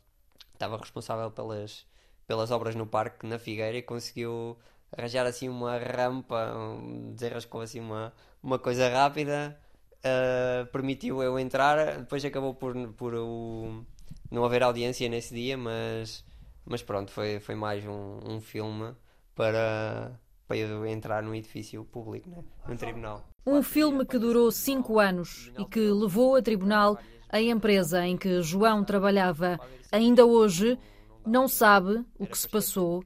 estava 0.52 0.76
responsável 0.78 1.30
pelas, 1.30 1.86
pelas 2.26 2.50
obras 2.50 2.74
no 2.74 2.86
parque, 2.86 3.24
na 3.24 3.38
Figueira, 3.38 3.78
e 3.78 3.82
conseguiu 3.82 4.58
arranjar 4.96 5.26
assim 5.26 5.48
uma 5.48 5.78
rampa, 5.78 6.52
um, 6.56 7.12
desenrascou 7.14 7.60
assim 7.60 7.78
uma, 7.78 8.12
uma 8.42 8.58
coisa 8.58 8.88
rápida, 8.88 9.56
uh, 9.98 10.66
permitiu 10.72 11.22
eu 11.22 11.38
entrar, 11.38 11.98
depois 11.98 12.24
acabou 12.24 12.54
por, 12.54 12.74
por 12.94 13.14
o, 13.14 13.84
não 14.28 14.44
haver 14.44 14.64
audiência 14.64 15.08
nesse 15.08 15.32
dia, 15.34 15.56
mas, 15.56 16.24
mas 16.66 16.82
pronto, 16.82 17.10
foi, 17.10 17.38
foi 17.40 17.54
mais 17.54 17.84
um, 17.86 18.18
um 18.24 18.40
filme 18.40 18.92
para, 19.34 20.18
para 20.46 20.56
eu 20.56 20.86
entrar 20.86 21.22
num 21.22 21.34
edifício 21.34 21.84
público, 21.84 22.28
né? 22.28 22.42
num 22.68 22.76
tribunal. 22.76 23.26
Um 23.46 23.62
filme 23.62 24.04
que 24.04 24.18
durou 24.18 24.50
cinco 24.50 24.98
anos 24.98 25.52
e 25.56 25.64
que 25.64 25.80
levou 25.80 26.36
a 26.36 26.42
tribunal 26.42 26.98
a 27.28 27.40
empresa 27.40 28.04
em 28.04 28.16
que 28.16 28.42
João 28.42 28.84
trabalhava. 28.84 29.58
Ainda 29.92 30.24
hoje 30.24 30.78
não 31.24 31.46
sabe 31.46 32.04
o 32.18 32.26
que 32.26 32.38
se 32.38 32.48
passou 32.48 33.04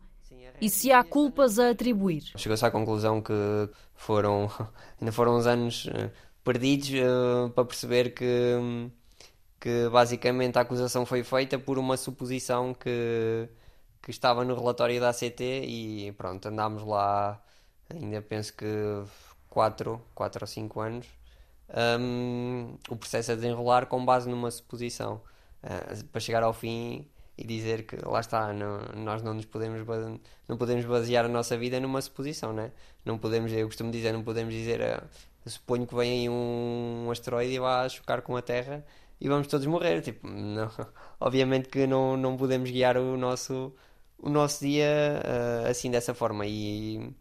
e 0.61 0.69
se 0.69 0.93
há 0.93 1.03
culpas 1.03 1.59
a 1.59 1.71
atribuir. 1.71 2.23
Chegou-se 2.37 2.65
à 2.65 2.71
conclusão 2.71 3.21
que 3.21 3.33
foram, 3.95 4.51
ainda 5.01 5.13
foram 5.13 5.37
uns 5.37 5.47
anos 5.47 5.89
eh, 5.93 6.11
perdidos 6.45 6.91
uh, 6.91 7.51
para 7.51 7.65
perceber 7.65 8.11
que, 8.11 8.57
que 9.61 9.89
basicamente 9.91 10.57
a 10.59 10.63
acusação 10.63 11.05
foi 11.05 11.23
feita 11.23 11.59
por 11.59 11.79
uma 11.79 11.97
suposição 11.97 12.73
que, 12.75 13.49
que 14.03 14.11
estava 14.11 14.45
no 14.45 14.55
relatório 14.55 14.99
da 15.01 15.11
ACT 15.11 15.43
e 15.43 16.13
pronto, 16.17 16.49
andámos 16.49 16.83
lá 16.83 17.41
ainda 17.91 18.23
penso 18.23 18.55
que 18.55 18.65
4, 19.51 20.01
4 20.15 20.43
ou 20.43 20.47
5 20.47 20.81
anos 20.81 21.07
um, 22.01 22.75
o 22.89 22.97
processo 22.97 23.33
a 23.33 23.35
desenrolar 23.35 23.87
com 23.87 24.05
base 24.05 24.29
numa 24.29 24.51
suposição 24.51 25.21
uh, 25.63 26.05
para 26.07 26.21
chegar 26.21 26.43
ao 26.43 26.53
fim 26.53 27.07
e 27.37 27.45
dizer 27.45 27.87
que 27.87 27.97
lá 28.05 28.21
está, 28.21 28.53
não, 28.53 28.81
nós 28.97 29.23
não 29.23 29.35
nos 29.35 29.45
podemos 29.45 29.81
não 30.49 30.57
podemos 30.57 30.85
basear 30.85 31.25
a 31.25 31.29
nossa 31.29 31.57
vida 31.57 31.81
numa 31.81 32.03
suposição, 32.03 32.53
né? 32.53 32.73
Não 33.05 33.19
podemos, 33.19 33.53
eu 33.53 33.67
costumo 33.67 33.91
dizer, 33.91 34.13
não 34.13 34.23
podemos 34.23 34.53
dizer, 34.53 34.81
uh, 34.81 35.49
suponho 35.49 35.87
que 35.87 35.95
vem 35.95 36.23
aí 36.23 36.29
um, 36.29 37.09
asteroide 37.11 37.55
e 37.55 37.59
vai 37.59 37.89
chocar 37.89 38.21
com 38.23 38.37
a 38.37 38.43
Terra 38.43 38.85
e 39.21 39.29
vamos 39.29 39.47
todos 39.47 39.67
morrer, 39.67 40.01
tipo, 40.01 40.27
não, 40.27 40.71
obviamente 41.21 41.69
que 41.69 41.87
não, 41.87 42.17
não 42.17 42.37
podemos 42.37 42.71
guiar 42.71 42.97
o 42.97 43.17
nosso 43.17 43.73
o 44.19 44.29
nosso 44.29 44.61
dia 44.65 45.23
uh, 45.25 45.69
assim 45.71 45.91
dessa 45.91 46.13
forma 46.15 46.47
e 46.47 47.15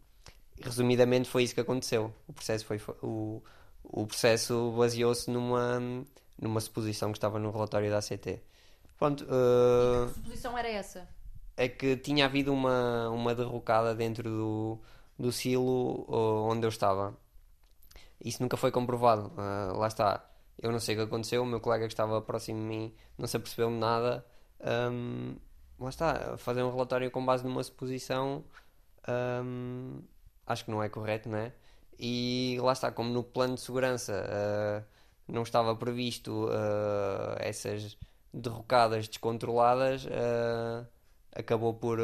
resumidamente 0.60 1.28
foi 1.28 1.44
isso 1.44 1.54
que 1.54 1.60
aconteceu. 1.60 2.12
O 2.28 2.32
processo 2.32 2.64
foi 2.66 2.80
o, 3.02 3.42
o 3.84 4.06
processo 4.06 4.72
baseou-se 4.76 5.30
numa 5.30 5.80
numa 6.38 6.60
suposição 6.60 7.12
que 7.12 7.18
estava 7.18 7.38
no 7.38 7.50
relatório 7.50 7.90
da 7.90 7.98
ACT. 7.98 8.40
Pronto, 8.98 9.24
uh, 9.24 10.08
que 10.08 10.14
suposição 10.14 10.56
era 10.58 10.68
essa? 10.68 11.08
É 11.56 11.68
que 11.68 11.96
tinha 11.96 12.24
havido 12.26 12.52
uma, 12.52 13.10
uma 13.10 13.34
derrocada 13.34 13.94
dentro 13.94 14.30
do, 14.30 14.78
do 15.18 15.32
silo 15.32 16.06
onde 16.08 16.64
eu 16.64 16.70
estava. 16.70 17.14
Isso 18.22 18.42
nunca 18.42 18.56
foi 18.56 18.70
comprovado. 18.70 19.32
Uh, 19.36 19.78
lá 19.78 19.88
está. 19.88 20.24
Eu 20.60 20.70
não 20.70 20.78
sei 20.78 20.94
o 20.94 20.98
que 20.98 21.04
aconteceu. 21.04 21.42
O 21.42 21.46
meu 21.46 21.60
colega 21.60 21.86
que 21.86 21.92
estava 21.92 22.20
próximo 22.20 22.60
de 22.60 22.66
mim 22.66 22.94
não 23.18 23.26
se 23.26 23.36
apercebeu 23.36 23.68
de 23.70 23.76
nada. 23.76 24.24
Um, 24.60 25.36
lá 25.78 25.88
está. 25.88 26.36
Fazer 26.36 26.62
um 26.62 26.70
relatório 26.70 27.10
com 27.10 27.24
base 27.24 27.44
numa 27.44 27.62
suposição 27.62 28.44
um, 29.08 30.02
acho 30.46 30.64
que 30.64 30.70
não 30.70 30.82
é 30.82 30.88
correto, 30.88 31.28
não 31.28 31.38
é? 31.38 31.52
E 31.98 32.58
lá 32.60 32.72
está. 32.72 32.90
Como 32.90 33.10
no 33.10 33.22
plano 33.22 33.54
de 33.54 33.60
segurança 33.60 34.12
uh, 34.12 34.84
não 35.28 35.42
estava 35.42 35.74
previsto 35.76 36.46
uh, 36.46 37.36
essas 37.38 37.96
derrocadas 38.32 39.08
descontroladas, 39.08 40.04
uh, 40.04 40.86
acabou 41.34 41.74
por, 41.74 41.98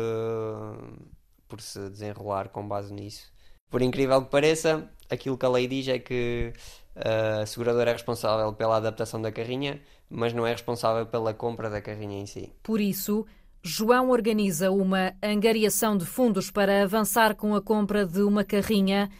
por 1.49 1.61
se 1.61 1.89
desenrolar 1.91 2.49
com 2.49 2.67
base 2.67 2.93
nisso. 2.93 3.33
Por 3.71 3.83
incrível 3.83 4.23
que 4.23 4.31
pareça, 4.31 4.89
aquilo 5.11 5.37
que 5.37 5.47
a 5.47 5.49
lei 5.49 5.67
diz 5.67 5.89
é 5.89 5.99
que 5.99 6.53
uh, 6.97 7.43
a 7.43 7.47
seguradora 7.47 7.91
é 7.91 7.93
responsável 7.93 8.53
pela 8.53 8.77
adaptação 8.77 9.21
da 9.21 9.33
carrinha, 9.33 9.81
mas 10.09 10.33
não 10.33 10.47
é 10.47 10.53
responsável 10.53 11.07
pela 11.07 11.35
compra 11.35 11.69
da 11.69 11.81
carrinha 11.81 12.21
em 12.21 12.27
si. 12.27 12.53
Por 12.63 12.81
isso, 12.81 13.27
João 13.63 14.11
organiza 14.11 14.71
uma 14.71 15.15
angariação 15.23 15.97
de 15.97 16.05
fundos 16.05 16.51
para 16.51 16.83
avançar 16.83 17.35
com 17.35 17.55
a 17.55 17.61
compra 17.61 18.07
de 18.07 18.23
uma 18.23 18.45
carrinha 18.45 19.11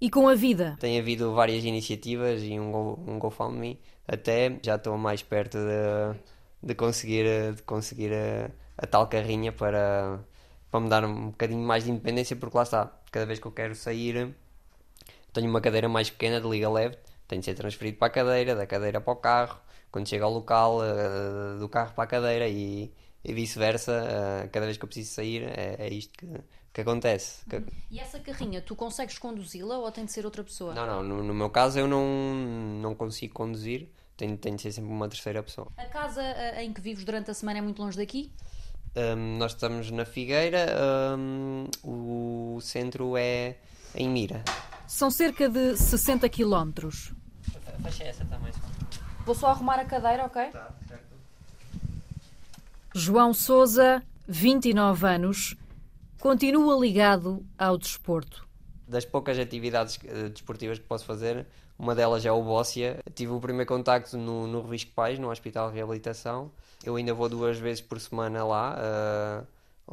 e 0.00 0.10
com 0.10 0.28
a 0.28 0.34
vida. 0.34 0.76
Tem 0.80 0.98
havido 0.98 1.34
várias 1.34 1.64
iniciativas 1.64 2.42
e 2.42 2.58
um, 2.58 2.96
um 3.06 3.18
GoFundMe 3.18 3.80
até 4.06 4.58
já 4.62 4.76
estou 4.76 4.98
mais 4.98 5.22
perto 5.22 5.58
de, 5.58 6.18
de 6.62 6.74
conseguir, 6.74 7.54
de 7.54 7.62
conseguir 7.62 8.12
a, 8.12 8.50
a, 8.76 8.86
tal 8.86 9.06
carrinha 9.06 9.52
para, 9.52 10.20
para 10.70 10.80
me 10.80 10.88
dar 10.88 11.04
um 11.04 11.30
bocadinho 11.30 11.66
mais 11.66 11.84
de 11.84 11.90
independência, 11.90 12.34
porque 12.36 12.56
lá 12.56 12.64
está, 12.64 12.99
cada 13.10 13.26
vez 13.26 13.38
que 13.38 13.46
eu 13.46 13.52
quero 13.52 13.74
sair, 13.74 14.34
tenho 15.32 15.48
uma 15.48 15.60
cadeira 15.60 15.88
mais 15.88 16.10
pequena 16.10 16.40
de 16.40 16.48
liga 16.48 16.70
leve, 16.70 16.96
tenho 17.28 17.40
de 17.40 17.44
ser 17.44 17.54
transferido 17.54 17.98
para 17.98 18.08
a 18.08 18.10
cadeira, 18.10 18.54
da 18.54 18.66
cadeira 18.66 19.00
para 19.00 19.12
o 19.12 19.16
carro, 19.16 19.60
quando 19.90 20.08
chego 20.08 20.24
ao 20.24 20.32
local, 20.32 20.78
uh, 20.78 21.58
do 21.58 21.68
carro 21.68 21.92
para 21.94 22.04
a 22.04 22.06
cadeira 22.06 22.48
e, 22.48 22.92
e 23.24 23.32
vice-versa, 23.32 23.92
uh, 23.92 24.50
cada 24.50 24.66
vez 24.66 24.76
que 24.76 24.84
eu 24.84 24.88
preciso 24.88 25.14
sair, 25.14 25.42
é, 25.42 25.76
é 25.78 25.88
isto 25.92 26.12
que, 26.16 26.26
que 26.72 26.80
acontece. 26.80 27.44
Que... 27.46 27.62
E 27.90 27.98
essa 27.98 28.18
carrinha, 28.20 28.60
tu 28.60 28.76
consegues 28.76 29.18
conduzi-la 29.18 29.78
ou 29.78 29.90
tem 29.90 30.04
de 30.04 30.12
ser 30.12 30.24
outra 30.24 30.44
pessoa? 30.44 30.74
Não, 30.74 30.86
não, 30.86 31.02
no, 31.02 31.22
no 31.22 31.34
meu 31.34 31.50
caso 31.50 31.78
eu 31.78 31.88
não, 31.88 32.04
não 32.80 32.94
consigo 32.94 33.34
conduzir 33.34 33.88
tem, 34.20 34.36
tem 34.36 34.54
de 34.54 34.62
ser 34.62 34.72
sempre 34.72 34.90
uma 34.90 35.08
terceira 35.08 35.42
pessoa. 35.42 35.68
A 35.78 35.86
casa 35.86 36.20
uh, 36.22 36.60
em 36.60 36.72
que 36.72 36.80
vives 36.80 37.04
durante 37.04 37.30
a 37.30 37.34
semana 37.34 37.58
é 37.58 37.62
muito 37.62 37.80
longe 37.80 37.96
daqui? 37.96 38.30
Um, 38.94 39.38
nós 39.38 39.52
estamos 39.52 39.90
na 39.90 40.04
Figueira, 40.04 40.66
um, 41.16 41.64
o 41.82 42.19
centro 42.60 43.16
é 43.16 43.56
em 43.94 44.08
Mira. 44.08 44.44
São 44.86 45.10
cerca 45.10 45.48
de 45.48 45.76
60 45.76 46.28
quilómetros. 46.28 47.12
Fecha 47.82 48.04
essa 48.04 48.24
também. 48.24 48.52
Vou 49.24 49.34
só 49.34 49.48
arrumar 49.48 49.78
a 49.78 49.84
cadeira, 49.84 50.24
ok? 50.24 50.46
Tá, 50.46 50.70
certo. 50.86 51.04
João 52.94 53.32
Souza, 53.32 54.02
29 54.26 55.06
anos, 55.06 55.56
continua 56.18 56.78
ligado 56.78 57.44
ao 57.56 57.78
desporto. 57.78 58.46
Das 58.86 59.04
poucas 59.04 59.38
atividades 59.38 59.96
uh, 59.96 60.28
desportivas 60.30 60.78
que 60.78 60.84
posso 60.84 61.04
fazer, 61.04 61.46
uma 61.78 61.94
delas 61.94 62.26
é 62.26 62.30
o 62.30 62.42
Bócia. 62.42 63.00
Tive 63.14 63.32
o 63.32 63.40
primeiro 63.40 63.66
contacto 63.66 64.18
no, 64.18 64.46
no 64.46 64.60
Revisco 64.60 64.90
Pais, 64.92 65.18
no 65.18 65.30
Hospital 65.30 65.70
de 65.70 65.76
Reabilitação. 65.76 66.50
Eu 66.84 66.96
ainda 66.96 67.14
vou 67.14 67.26
duas 67.28 67.58
vezes 67.58 67.80
por 67.80 67.98
semana 67.98 68.44
lá 68.44 68.76
uh, 68.76 69.46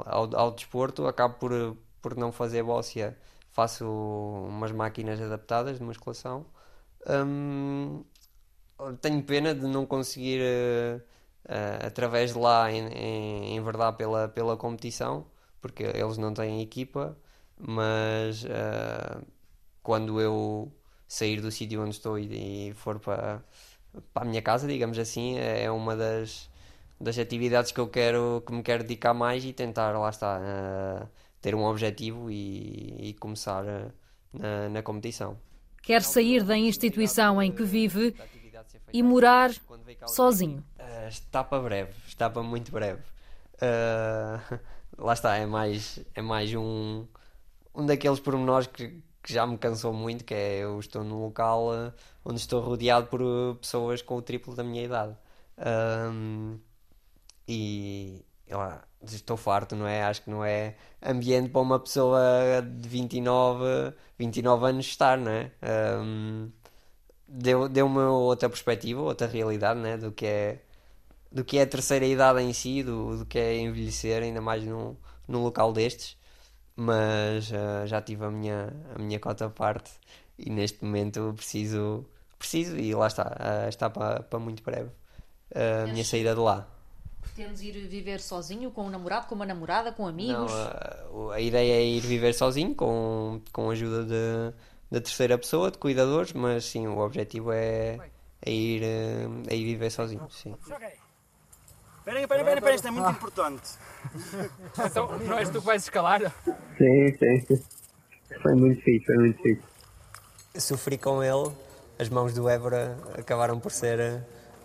ao, 0.05 0.35
ao 0.35 0.51
desporto. 0.51 1.07
Acabo 1.07 1.35
por, 1.35 1.77
por 2.01 2.15
não 2.15 2.31
fazer 2.31 2.63
Bócia, 2.63 3.17
faço 3.51 3.85
umas 4.47 4.71
máquinas 4.71 5.21
adaptadas 5.21 5.79
de 5.79 5.83
musculação. 5.83 6.45
Um, 7.09 8.03
tenho 9.01 9.23
pena 9.23 9.55
de 9.55 9.65
não 9.65 9.85
conseguir, 9.85 10.41
uh, 10.41 11.01
uh, 11.45 11.87
através 11.87 12.33
de 12.33 12.39
lá, 12.39 12.71
enverdar 12.71 13.93
pela, 13.93 14.27
pela 14.27 14.55
competição, 14.55 15.25
porque 15.61 15.83
eles 15.83 16.17
não 16.17 16.33
têm 16.33 16.61
equipa, 16.61 17.17
mas 17.57 18.43
uh, 18.43 19.25
quando 19.81 20.21
eu 20.21 20.71
sair 21.07 21.41
do 21.41 21.51
sítio 21.51 21.81
onde 21.81 21.91
estou 21.91 22.19
e, 22.19 22.69
e 22.69 22.73
for 22.73 22.99
para, 22.99 23.41
para 24.13 24.23
a 24.23 24.25
minha 24.25 24.41
casa, 24.41 24.67
digamos 24.67 24.99
assim, 24.99 25.37
é, 25.37 25.63
é 25.63 25.71
uma 25.71 25.95
das, 25.95 26.49
das 26.99 27.17
atividades 27.17 27.71
que 27.71 27.79
eu 27.79 27.87
quero, 27.87 28.43
que 28.45 28.53
me 28.53 28.61
quero 28.61 28.83
dedicar 28.83 29.13
mais 29.13 29.43
e 29.45 29.53
tentar, 29.53 29.97
lá 29.97 30.09
está, 30.09 31.09
ter 31.41 31.55
um 31.55 31.63
objetivo 31.63 32.29
e, 32.29 33.09
e 33.09 33.13
começar 33.13 33.63
uh, 33.63 33.91
na, 34.33 34.69
na 34.69 34.83
competição. 34.83 35.37
Quer 35.81 36.01
sair 36.01 36.43
da 36.43 36.57
instituição 36.57 37.41
em 37.41 37.51
que 37.51 37.63
vive 37.63 38.15
e 38.91 39.01
morar 39.03 39.51
sozinho. 40.05 40.63
Uh, 40.79 41.07
está 41.07 41.43
para 41.43 41.61
breve, 41.61 41.93
está 42.07 42.29
para 42.29 42.43
muito 42.43 42.71
breve. 42.71 43.01
Uh, 43.55 44.59
lá 44.97 45.13
está, 45.13 45.37
é 45.37 45.45
mais, 45.45 45.99
é 46.13 46.21
mais 46.21 46.53
um, 46.53 47.05
um 47.73 47.85
daqueles 47.85 48.19
pormenores 48.19 48.67
que, 48.67 49.01
que 49.23 49.33
já 49.33 49.45
me 49.45 49.57
cansou 49.57 49.93
muito, 49.93 50.23
que 50.23 50.33
é 50.33 50.59
eu 50.59 50.79
estou 50.79 51.03
num 51.03 51.21
local 51.21 51.69
uh, 51.69 51.93
onde 52.25 52.39
estou 52.39 52.61
rodeado 52.61 53.07
por 53.07 53.21
pessoas 53.61 54.01
com 54.01 54.15
o 54.15 54.21
triplo 54.21 54.55
da 54.55 54.63
minha 54.63 54.83
idade. 54.83 55.15
Um, 55.57 56.59
e 57.47 58.25
lá, 58.55 58.83
estou 59.03 59.37
farto, 59.37 59.75
não 59.75 59.87
é? 59.87 60.03
Acho 60.03 60.21
que 60.23 60.29
não 60.29 60.43
é 60.43 60.75
ambiente 61.03 61.49
para 61.49 61.61
uma 61.61 61.79
pessoa 61.79 62.19
de 62.61 62.87
29, 62.87 63.93
29 64.17 64.65
anos 64.65 64.85
estar, 64.85 65.17
não 65.17 65.31
é? 65.31 65.51
Um, 66.01 66.51
deu, 67.27 67.67
deu 67.67 67.85
uma 67.85 68.09
outra 68.11 68.49
perspectiva, 68.49 69.01
outra 69.01 69.27
realidade, 69.27 69.79
né? 69.79 69.97
Do 69.97 70.11
que 70.11 70.25
é 70.25 70.61
do 71.31 71.43
que 71.43 71.57
é 71.57 71.63
a 71.63 71.67
terceira 71.67 72.05
idade 72.05 72.41
em 72.41 72.53
si, 72.53 72.83
do, 72.83 73.17
do 73.17 73.25
que 73.25 73.37
é 73.37 73.57
envelhecer, 73.59 74.23
ainda 74.23 74.41
mais 74.41 74.63
num, 74.63 74.95
num 75.27 75.43
local 75.43 75.73
destes. 75.73 76.17
Mas 76.75 77.51
uh, 77.51 77.85
já 77.85 78.01
tive 78.01 78.25
a 78.25 78.31
minha, 78.31 78.73
a 78.95 78.99
minha 78.99 79.19
cota 79.19 79.45
à 79.45 79.49
parte 79.49 79.91
e 80.37 80.49
neste 80.49 80.83
momento 80.83 81.33
preciso, 81.35 82.05
preciso 82.37 82.77
e 82.77 82.93
lá 82.93 83.07
está, 83.07 83.23
uh, 83.65 83.69
está 83.69 83.89
para, 83.89 84.21
para 84.23 84.39
muito 84.39 84.63
breve 84.63 84.89
uh, 85.55 85.85
a 85.85 85.87
minha 85.91 86.05
saída 86.05 86.33
de 86.33 86.39
lá. 86.39 86.67
Pretendes 87.33 87.61
ir 87.61 87.87
viver 87.87 88.19
sozinho, 88.19 88.71
com 88.71 88.85
um 88.85 88.89
namorado, 88.89 89.27
com 89.27 89.35
uma 89.35 89.45
namorada, 89.45 89.91
com 89.91 90.07
amigos? 90.07 90.51
Não, 90.51 91.31
a, 91.31 91.35
a 91.35 91.41
ideia 91.41 91.73
é 91.73 91.85
ir 91.85 92.01
viver 92.01 92.33
sozinho, 92.33 92.73
com, 92.75 93.41
com 93.51 93.69
a 93.69 93.73
ajuda 93.73 94.03
de, 94.03 94.55
da 94.91 95.01
terceira 95.01 95.37
pessoa, 95.37 95.71
de 95.71 95.77
cuidadores, 95.77 96.33
mas 96.33 96.65
sim, 96.65 96.87
o 96.87 96.99
objetivo 96.99 97.51
é, 97.51 97.99
é, 98.41 98.51
ir, 98.51 98.83
é 98.83 99.55
ir 99.55 99.65
viver 99.65 99.89
sozinho. 99.91 100.27
Sim. 100.29 100.55
Espera 100.61 102.19
aí, 102.19 102.23
espera 102.23 102.69
aí, 102.69 102.75
isto 102.75 102.87
é 102.87 102.91
muito 102.91 103.09
importante. 103.09 103.69
Então, 104.85 105.19
não 105.19 105.37
és 105.37 105.49
tu 105.49 105.59
que 105.59 105.65
vais 105.65 105.83
escalar? 105.83 106.21
Sim, 106.77 107.17
sim, 107.17 107.39
sim. 107.41 107.63
Foi 108.41 108.53
muito 108.53 108.81
fixe, 108.81 109.05
foi 109.05 109.17
muito 109.17 109.41
fixe. 109.41 109.63
Sofri 110.55 110.97
com 110.97 111.21
ele, 111.21 111.51
as 111.99 112.07
mãos 112.07 112.33
do 112.33 112.47
Évora 112.47 112.97
acabaram 113.17 113.59
por 113.59 113.71
ser, 113.71 114.23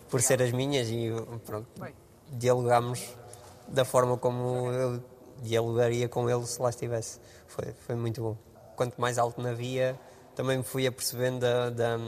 por 0.09 0.21
ser 0.21 0.41
as 0.43 0.53
minhas 0.53 0.89
e 0.89 1.11
pronto, 1.45 1.67
dialogámos 2.33 3.17
da 3.69 3.85
forma 3.85 4.17
como 4.17 4.71
eu 4.73 5.03
dialogaria 5.43 6.09
com 6.09 6.29
ele 6.29 6.47
se 6.47 6.61
lá 6.61 6.71
estivesse. 6.71 7.21
Foi, 7.47 7.73
foi 7.87 7.97
muito 7.97 8.21
bom. 8.21 8.37
Quanto 8.77 9.01
mais 9.01 9.19
alto 9.19 9.41
na 9.41 9.53
via, 9.53 9.99
também 10.35 10.59
me 10.59 10.65
fui 10.65 10.87
apercebendo 10.87 11.41
da, 11.41 11.71
da 11.71 11.99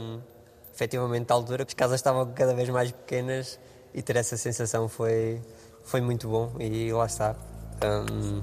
efetivamente 0.73 1.27
da 1.27 1.35
altura, 1.35 1.65
que 1.65 1.71
as 1.71 1.73
casas 1.73 1.99
estavam 1.99 2.31
cada 2.33 2.53
vez 2.53 2.69
mais 2.69 2.91
pequenas 2.91 3.59
e 3.93 4.01
ter 4.01 4.17
essa 4.17 4.35
sensação 4.35 4.89
foi, 4.89 5.41
foi 5.83 6.01
muito 6.01 6.27
bom 6.27 6.53
e 6.59 6.91
lá 6.91 7.05
está. 7.05 7.35
Um, 7.83 8.41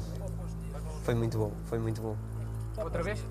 foi 1.05 1.15
muito 1.15 1.37
bom, 1.37 1.53
foi 1.67 1.79
muito 1.79 2.01
bom. 2.01 2.17
Outra 2.79 3.03
vez? 3.03 3.23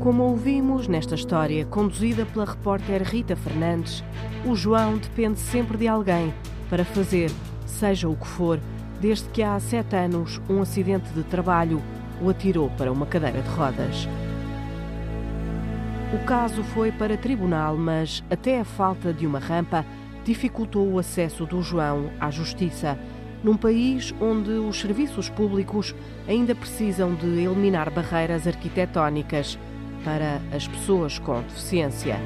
Como 0.00 0.22
ouvimos 0.22 0.86
nesta 0.86 1.16
história, 1.16 1.66
conduzida 1.66 2.24
pela 2.24 2.44
repórter 2.44 3.02
Rita 3.02 3.34
Fernandes, 3.34 4.04
o 4.46 4.54
João 4.54 4.96
depende 4.96 5.40
sempre 5.40 5.76
de 5.76 5.88
alguém 5.88 6.32
para 6.70 6.84
fazer, 6.84 7.30
seja 7.66 8.08
o 8.08 8.14
que 8.14 8.26
for, 8.26 8.60
desde 9.00 9.28
que 9.30 9.42
há 9.42 9.58
sete 9.58 9.96
anos 9.96 10.40
um 10.48 10.62
acidente 10.62 11.10
de 11.10 11.24
trabalho 11.24 11.82
o 12.22 12.30
atirou 12.30 12.70
para 12.70 12.92
uma 12.92 13.06
cadeira 13.06 13.42
de 13.42 13.48
rodas. 13.48 14.08
O 16.14 16.24
caso 16.24 16.62
foi 16.62 16.92
para 16.92 17.16
tribunal, 17.16 17.76
mas 17.76 18.22
até 18.30 18.60
a 18.60 18.64
falta 18.64 19.12
de 19.12 19.26
uma 19.26 19.40
rampa 19.40 19.84
dificultou 20.24 20.88
o 20.88 20.98
acesso 21.00 21.44
do 21.44 21.60
João 21.60 22.08
à 22.20 22.30
justiça, 22.30 22.96
num 23.42 23.56
país 23.56 24.14
onde 24.20 24.50
os 24.50 24.80
serviços 24.80 25.28
públicos 25.28 25.94
ainda 26.26 26.54
precisam 26.54 27.14
de 27.14 27.26
eliminar 27.26 27.90
barreiras 27.90 28.46
arquitetónicas 28.46 29.58
para 30.08 30.40
as 30.56 30.66
pessoas 30.66 31.18
com 31.18 31.42
deficiência. 31.42 32.16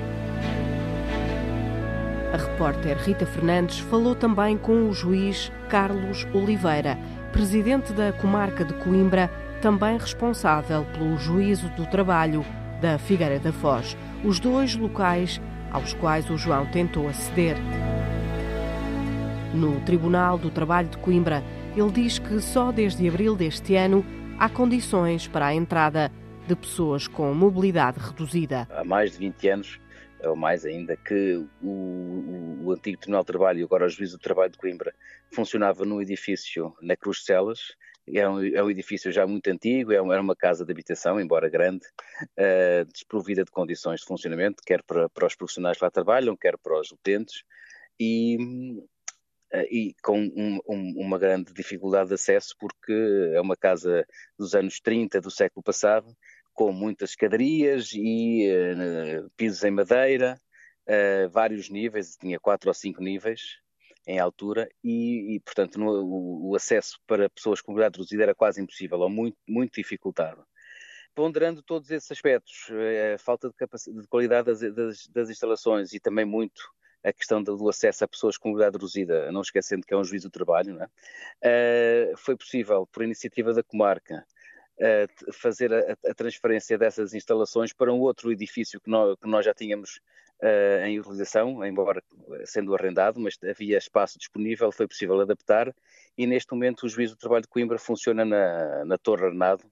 A 2.33 2.37
repórter 2.37 2.97
Rita 2.99 3.27
Fernandes 3.27 3.81
falou 3.81 4.15
também 4.15 4.57
com 4.57 4.89
o 4.89 4.93
juiz 4.93 5.51
Carlos 5.69 6.25
Oliveira, 6.33 6.97
presidente 7.33 7.93
da 7.93 8.13
comarca 8.13 8.65
de 8.65 8.73
Coimbra, 8.75 9.29
também 9.61 9.99
responsável 9.99 10.87
pelo 10.93 11.19
juízo 11.19 11.69
do 11.71 11.85
trabalho 11.85 12.45
da 12.81 12.99
Figueira 12.99 13.41
da 13.41 13.53
Foz, 13.53 13.97
os 14.25 14.39
dois 14.39 14.77
locais 14.77 15.41
aos 15.73 15.93
quais 15.93 16.31
o 16.31 16.39
João 16.39 16.65
tentou 16.67 17.09
aceder. 17.09 17.57
No 19.53 19.81
Tribunal 19.81 20.39
do 20.39 20.51
Trabalho 20.51 20.89
de 20.89 20.99
Coimbra, 20.99 21.43
ele 21.77 21.91
diz 21.91 22.21
que 22.21 22.41
só 22.41 22.71
desde 22.71 23.09
abril 23.09 23.35
deste 23.35 23.75
ano 23.75 24.05
há 24.39 24.49
condições 24.49 25.27
para 25.27 25.47
a 25.47 25.55
entrada 25.55 26.13
de 26.47 26.57
pessoas 26.57 27.07
com 27.07 27.33
mobilidade 27.35 27.99
reduzida. 27.99 28.67
Há 28.71 28.85
mais 28.85 29.13
de 29.13 29.19
20 29.19 29.49
anos, 29.49 29.81
ou 30.25 30.37
mais 30.37 30.65
ainda, 30.65 30.97
que 30.97 31.37
o, 31.63 32.61
o, 32.65 32.73
antigo 32.73 32.99
Tribunal 32.99 33.23
de 33.23 33.27
Trabalho 33.27 33.61
e 33.61 33.63
agora 33.63 33.87
o 33.87 33.89
Juízo 33.89 34.19
do 34.19 34.23
Trabalho 34.23 34.53
de 34.53 34.59
Coimbra 34.59 34.95
funcionava 35.31 35.85
num 35.85 36.01
edifício 36.01 36.75
na 36.81 36.97
Cruz 36.97 37.19
de 37.19 37.25
Celas, 37.25 37.77
é 38.09 38.29
um, 38.29 38.45
é 38.45 38.63
um, 38.63 38.71
edifício 38.71 39.13
já 39.13 39.27
muito 39.27 39.49
antigo, 39.49 39.93
é 39.93 39.97
era 39.97 40.21
uma 40.21 40.35
casa 40.35 40.65
de 40.65 40.73
habitação, 40.73 41.21
embora 41.21 41.49
grande, 41.49 41.87
uh, 42.23 42.85
desprovida 42.93 43.45
de 43.45 43.51
condições 43.51 44.01
de 44.01 44.07
funcionamento, 44.07 44.63
quer 44.67 44.83
para, 44.83 45.09
para, 45.09 45.27
os 45.27 45.37
profissionais 45.37 45.79
que 45.79 45.85
lá 45.85 45.91
trabalham, 45.91 46.37
quer 46.37 46.59
para 46.59 46.81
os 46.81 46.91
utentes, 46.91 47.45
e, 48.01 48.37
uh, 49.55 49.67
e 49.71 49.95
com 50.03 50.19
um, 50.19 50.59
um, 50.69 50.95
uma 50.99 51.19
grande 51.19 51.53
dificuldade 51.53 52.09
de 52.09 52.15
acesso, 52.15 52.57
porque 52.59 52.93
é 53.35 53.41
uma 53.41 53.57
casa 53.57 54.05
dos 54.37 54.55
anos 54.55 54.81
30 54.81 55.21
do 55.21 55.31
século 55.31 55.63
passado, 55.63 56.09
com 56.53 56.73
muitas 56.73 57.11
escadarias 57.11 57.93
e 57.95 58.49
uh, 58.51 59.31
pisos 59.37 59.63
em 59.65 59.71
madeira, 59.71 60.41
vários 61.31 61.71
níveis, 61.71 62.17
tinha 62.17 62.41
quatro 62.41 62.69
ou 62.69 62.75
cinco 62.75 63.01
níveis, 63.01 63.63
em 64.07 64.19
altura 64.19 64.69
e, 64.83 65.37
e 65.37 65.41
portanto, 65.41 65.79
no, 65.79 65.91
o, 65.91 66.51
o, 66.51 66.57
acesso 66.57 66.99
para 67.07 67.31
pessoas 67.31 67.61
com 67.61 67.73
mobilidade 67.73 67.99
reduzida 67.99 68.23
era 68.25 68.35
quase 68.35 68.61
impossível 68.61 68.99
ou 68.99 69.09
muito, 69.09 69.39
muito 69.47 69.75
dificultado. 69.75 70.45
Ponderando 71.15 71.63
todos 71.63 71.91
esses 71.91 72.11
aspectos, 72.11 72.69
eh, 72.71 73.15
a 73.15 73.19
falta 73.19 73.49
de, 73.49 74.01
de 74.01 74.09
qualidade 74.09 74.47
das, 74.47 74.61
das, 74.75 75.07
das, 75.09 75.31
instalações 75.31 75.93
e 75.93 76.01
também 76.01 76.25
muito 76.25 76.63
a 77.05 77.13
questão 77.13 77.43
do 77.43 77.69
acesso 77.69 78.05
a 78.05 78.09
pessoas 78.09 78.39
com 78.39 78.49
mobilidade 78.49 78.77
reduzida, 78.77 79.31
não 79.31 79.43
esquecendo 79.43 79.85
que 79.87 79.93
é 79.93 79.97
um 79.97 80.05
juízo 80.05 80.29
do 80.29 80.33
trabalho, 80.33 80.79
é? 81.43 82.13
uh, 82.13 82.17
foi 82.17 82.37
possível, 82.37 82.87
por 82.87 83.03
iniciativa 83.03 83.53
da 83.53 83.63
comarca, 83.63 84.25
fazer 85.33 85.73
a, 85.73 85.97
a, 86.11 86.15
transferência 86.15 86.77
dessas 86.77 87.15
instalações 87.15 87.73
para 87.73 87.93
um 87.93 88.01
outro 88.01 88.33
edifício 88.33 88.81
que 88.81 88.91
nós, 88.91 89.17
que 89.21 89.29
nós 89.29 89.45
já 89.45 89.55
tínhamos 89.55 90.01
uh, 90.43 90.85
em 90.85 90.99
utilização, 90.99 91.65
embora 91.65 92.03
sendo 92.45 92.75
arrendado, 92.75 93.21
mas 93.21 93.39
havia 93.49 93.79
espaço 93.79 94.19
disponível, 94.19 94.73
foi 94.73 94.89
possível 94.89 95.21
adaptar. 95.21 95.75
E 96.19 96.27
neste 96.27 96.53
momento 96.53 96.85
o 96.85 96.89
juízo 96.89 97.15
do 97.15 97.19
trabalho 97.19 97.43
de 97.43 97.49
Coimbra 97.49 97.79
funciona 97.79 98.25
na, 98.25 98.85
na 98.85 98.99
Torre 98.99 99.27
Arnado, 99.27 99.65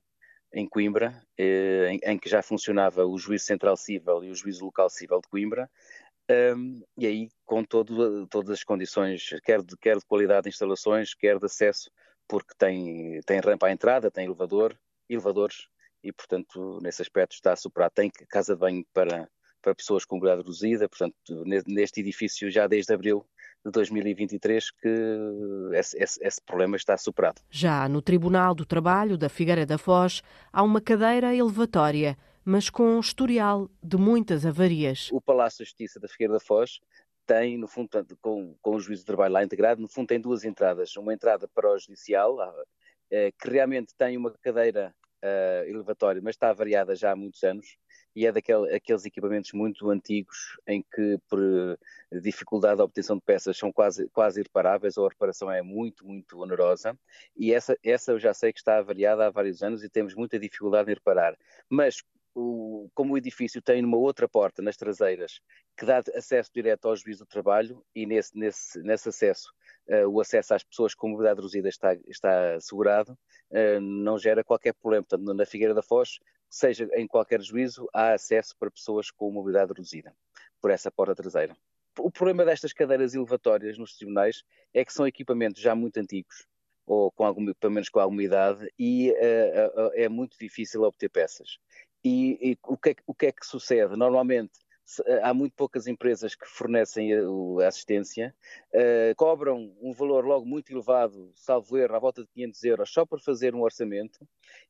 em 0.52 0.66
Coimbra, 0.66 1.14
eh, 1.38 1.88
em, 1.92 2.00
em, 2.02 2.18
que 2.18 2.28
já 2.28 2.42
funcionava 2.42 3.04
o 3.06 3.16
juízo 3.16 3.44
central 3.44 3.76
civil 3.76 4.24
e 4.24 4.30
o 4.30 4.34
juízo 4.34 4.64
local 4.64 4.90
civil 4.90 5.20
de 5.20 5.28
Coimbra, 5.28 5.70
um, 6.56 6.82
e 6.96 7.06
aí 7.06 7.28
com 7.44 7.64
todo, 7.64 8.26
todas 8.28 8.50
as 8.50 8.64
condições, 8.64 9.30
quer 9.44 9.62
de, 9.62 9.76
quer 9.76 9.96
de 9.96 10.04
qualidade 10.04 10.44
de 10.44 10.48
instalações, 10.50 11.14
quer 11.14 11.38
de 11.38 11.46
acesso, 11.46 11.90
porque 12.28 12.54
tem, 12.56 13.20
tem 13.26 13.40
rampa 13.40 13.66
à 13.66 13.72
entrada, 13.72 14.10
tem 14.10 14.26
elevador, 14.26 14.76
elevadores, 15.12 15.68
e 16.02 16.12
portanto 16.12 16.78
nesse 16.82 17.02
aspecto 17.02 17.34
está 17.34 17.52
a 17.52 17.56
superar. 17.56 17.90
Tem 17.90 18.10
casa 18.28 18.54
de 18.54 18.60
banho 18.60 18.84
para, 18.92 19.28
para 19.60 19.74
pessoas 19.74 20.04
com 20.04 20.16
mobilidade 20.16 20.42
reduzida, 20.42 20.88
portanto, 20.88 21.14
neste 21.66 22.00
edifício 22.00 22.50
já 22.50 22.66
desde 22.66 22.92
abril 22.92 23.26
de 23.64 23.70
2023 23.70 24.70
que 24.70 24.88
esse, 25.74 26.02
esse, 26.02 26.26
esse, 26.26 26.40
problema 26.42 26.76
está 26.76 26.96
superado. 26.96 27.42
Já 27.50 27.88
no 27.88 28.00
Tribunal 28.00 28.54
do 28.54 28.64
Trabalho 28.64 29.18
da 29.18 29.28
Figueira 29.28 29.66
da 29.66 29.76
Foz 29.76 30.22
há 30.52 30.62
uma 30.62 30.80
cadeira 30.80 31.34
elevatória, 31.34 32.16
mas 32.44 32.70
com 32.70 32.96
um 32.96 33.00
historial 33.00 33.70
de 33.82 33.96
muitas 33.98 34.46
avarias. 34.46 35.10
O 35.12 35.20
Palácio 35.20 35.58
da 35.58 35.64
Justiça 35.66 36.00
da 36.00 36.08
Figueira 36.08 36.34
da 36.34 36.40
Foz 36.40 36.80
tem, 37.26 37.58
no 37.58 37.68
fundo, 37.68 37.88
com, 38.20 38.56
com 38.60 38.74
o 38.74 38.80
juízo 38.80 39.02
de 39.02 39.06
trabalho 39.06 39.34
lá 39.34 39.44
integrado, 39.44 39.80
no 39.80 39.88
fundo 39.88 40.08
tem 40.08 40.20
duas 40.20 40.42
entradas. 40.42 40.96
Uma 40.96 41.14
entrada 41.14 41.46
para 41.54 41.70
o 41.70 41.78
judicial, 41.78 42.38
eh, 43.10 43.30
que 43.38 43.50
realmente 43.50 43.94
tem 43.96 44.16
uma 44.16 44.32
cadeira 44.42 44.92
uh, 45.22 45.68
elevatória, 45.68 46.20
mas 46.22 46.34
está 46.34 46.52
variada 46.52 46.94
já 46.94 47.12
há 47.12 47.16
muitos 47.16 47.42
anos, 47.42 47.76
e 48.14 48.26
é 48.26 48.32
daqueles 48.32 49.04
equipamentos 49.04 49.52
muito 49.52 49.88
antigos 49.88 50.58
em 50.66 50.82
que, 50.82 51.18
por 51.28 51.38
dificuldade 52.20 52.76
de 52.76 52.82
obtenção 52.82 53.16
de 53.16 53.22
peças, 53.22 53.56
são 53.56 53.72
quase, 53.72 54.08
quase 54.08 54.40
irreparáveis 54.40 54.96
ou 54.96 55.06
a 55.06 55.10
reparação 55.10 55.50
é 55.50 55.62
muito, 55.62 56.04
muito 56.04 56.40
onerosa. 56.40 56.98
E 57.36 57.52
essa, 57.52 57.78
essa 57.84 58.12
eu 58.12 58.18
já 58.18 58.34
sei 58.34 58.52
que 58.52 58.58
está 58.58 58.82
variada 58.82 59.26
há 59.26 59.30
vários 59.30 59.62
anos 59.62 59.84
e 59.84 59.88
temos 59.88 60.14
muita 60.14 60.38
dificuldade 60.38 60.90
em 60.90 60.94
reparar. 60.94 61.36
Mas 61.68 62.02
o, 62.34 62.88
como 62.94 63.14
o 63.14 63.18
edifício 63.18 63.60
tem 63.60 63.84
uma 63.84 63.96
outra 63.96 64.28
porta 64.28 64.62
nas 64.62 64.76
traseiras 64.76 65.40
que 65.76 65.84
dá 65.84 65.98
acesso 66.14 66.50
direto 66.54 66.86
ao 66.86 66.96
juízo 66.96 67.24
do 67.24 67.28
trabalho 67.28 67.84
e 67.94 68.06
nesse, 68.06 68.36
nesse, 68.36 68.80
nesse 68.82 69.08
acesso 69.08 69.52
uh, 69.88 70.08
o 70.08 70.20
acesso 70.20 70.54
às 70.54 70.62
pessoas 70.62 70.94
com 70.94 71.08
mobilidade 71.08 71.38
reduzida 71.38 71.68
está, 71.68 71.94
está 72.06 72.54
assegurado, 72.54 73.12
uh, 73.50 73.80
não 73.80 74.18
gera 74.18 74.44
qualquer 74.44 74.74
problema. 74.74 75.04
Portanto, 75.04 75.34
na 75.34 75.46
Figueira 75.46 75.74
da 75.74 75.82
Foz, 75.82 76.18
seja 76.48 76.88
em 76.94 77.06
qualquer 77.06 77.40
juízo, 77.40 77.88
há 77.92 78.12
acesso 78.12 78.54
para 78.58 78.70
pessoas 78.70 79.10
com 79.10 79.30
mobilidade 79.30 79.72
reduzida, 79.72 80.14
por 80.60 80.70
essa 80.70 80.90
porta 80.90 81.14
traseira. 81.14 81.56
O 81.98 82.10
problema 82.10 82.44
destas 82.44 82.72
cadeiras 82.72 83.14
elevatórias 83.14 83.76
nos 83.76 83.96
tribunais 83.96 84.42
é 84.72 84.84
que 84.84 84.92
são 84.92 85.06
equipamentos 85.06 85.60
já 85.60 85.74
muito 85.74 85.98
antigos, 85.98 86.46
ou 86.86 87.10
com 87.10 87.52
pelo 87.54 87.72
menos 87.72 87.88
com 87.88 88.00
alguma 88.00 88.22
idade, 88.22 88.68
e 88.78 89.10
uh, 89.10 89.90
é 89.94 90.08
muito 90.08 90.36
difícil 90.38 90.82
obter 90.82 91.08
peças. 91.08 91.58
E, 92.04 92.50
e 92.52 92.58
o, 92.66 92.76
que 92.76 92.90
é, 92.90 92.94
o, 93.06 93.14
que 93.14 93.26
é, 93.26 93.32
que 93.32 93.46
sucede? 93.46 93.96
Normalmente 93.96 94.58
eh, 95.06 95.20
há 95.22 95.32
muito 95.32 95.54
poucas 95.54 95.86
empresas 95.86 96.34
que 96.34 96.46
fornecem 96.46 97.12
a, 97.14 97.68
assistência, 97.68 98.34
uh, 98.74 99.14
cobram 99.16 99.72
um 99.80 99.92
valor 99.92 100.24
logo 100.24 100.44
muito 100.44 100.72
elevado, 100.72 101.30
salvo 101.34 101.76
erro, 101.78 101.94
à 101.94 101.98
volta 101.98 102.22
de 102.22 102.28
500 102.28 102.64
euros, 102.64 102.90
só 102.90 103.06
para 103.06 103.18
fazer 103.20 103.54
um 103.54 103.62
orçamento, 103.62 104.26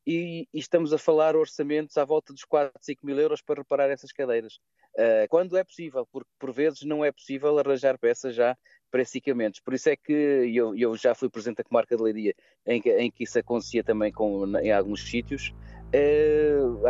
e, 0.06 0.46
e 0.52 0.58
estamos 0.58 0.92
a 0.92 0.98
falar 0.98 1.36
orçamentos 1.36 1.96
à 1.96 2.04
volta 2.04 2.32
dos 2.32 2.44
4, 2.44 2.72
5 2.80 3.06
mil 3.06 3.18
euros 3.18 3.40
para 3.40 3.60
reparar 3.60 3.88
essas 3.90 4.12
cadeiras. 4.12 4.60
Uh, 4.94 5.26
quando 5.30 5.56
é 5.56 5.64
possível, 5.64 6.06
porque 6.12 6.30
por 6.38 6.52
vezes 6.52 6.82
não 6.82 7.04
é 7.04 7.12
possível 7.12 7.58
arranjar 7.58 7.98
peças 7.98 8.34
já 8.34 8.56
para 8.90 9.02
esses 9.02 9.14
equipamentos. 9.14 9.60
Por 9.60 9.72
isso 9.72 9.88
é 9.88 9.96
que 9.96 10.12
eu, 10.12 10.76
eu 10.76 10.96
já 10.96 11.14
fui 11.14 11.30
presente 11.30 11.58
da 11.58 11.64
comarca 11.64 11.96
de 11.96 12.02
Leiria, 12.02 12.34
em 12.66 12.82
que, 12.82 12.90
em 12.98 13.10
que 13.10 13.24
isso 13.24 13.38
acontecia 13.38 13.84
também 13.84 14.12
com, 14.12 14.44
em 14.58 14.72
alguns 14.72 15.08
sítios, 15.08 15.54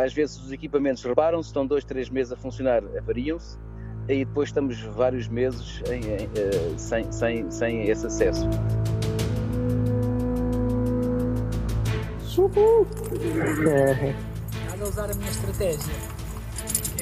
às 0.03 0.13
vezes 0.13 0.37
os 0.37 0.51
equipamentos 0.51 1.03
reparam-se, 1.03 1.49
estão 1.49 1.65
dois, 1.65 1.83
três 1.83 2.09
meses 2.09 2.33
a 2.33 2.35
funcionar, 2.35 2.83
avariam-se 2.97 3.57
e 4.07 4.25
depois 4.25 4.49
estamos 4.49 4.79
vários 4.81 5.27
meses 5.27 5.81
em, 5.89 6.01
em, 6.01 6.25
uh, 6.25 6.77
sem, 6.77 7.11
sem, 7.11 7.49
sem 7.51 7.89
esse 7.89 8.05
acesso. 8.07 8.47
a 14.81 14.87
usar 14.87 15.11
a 15.11 15.13
minha 15.13 15.29
estratégia. 15.29 15.93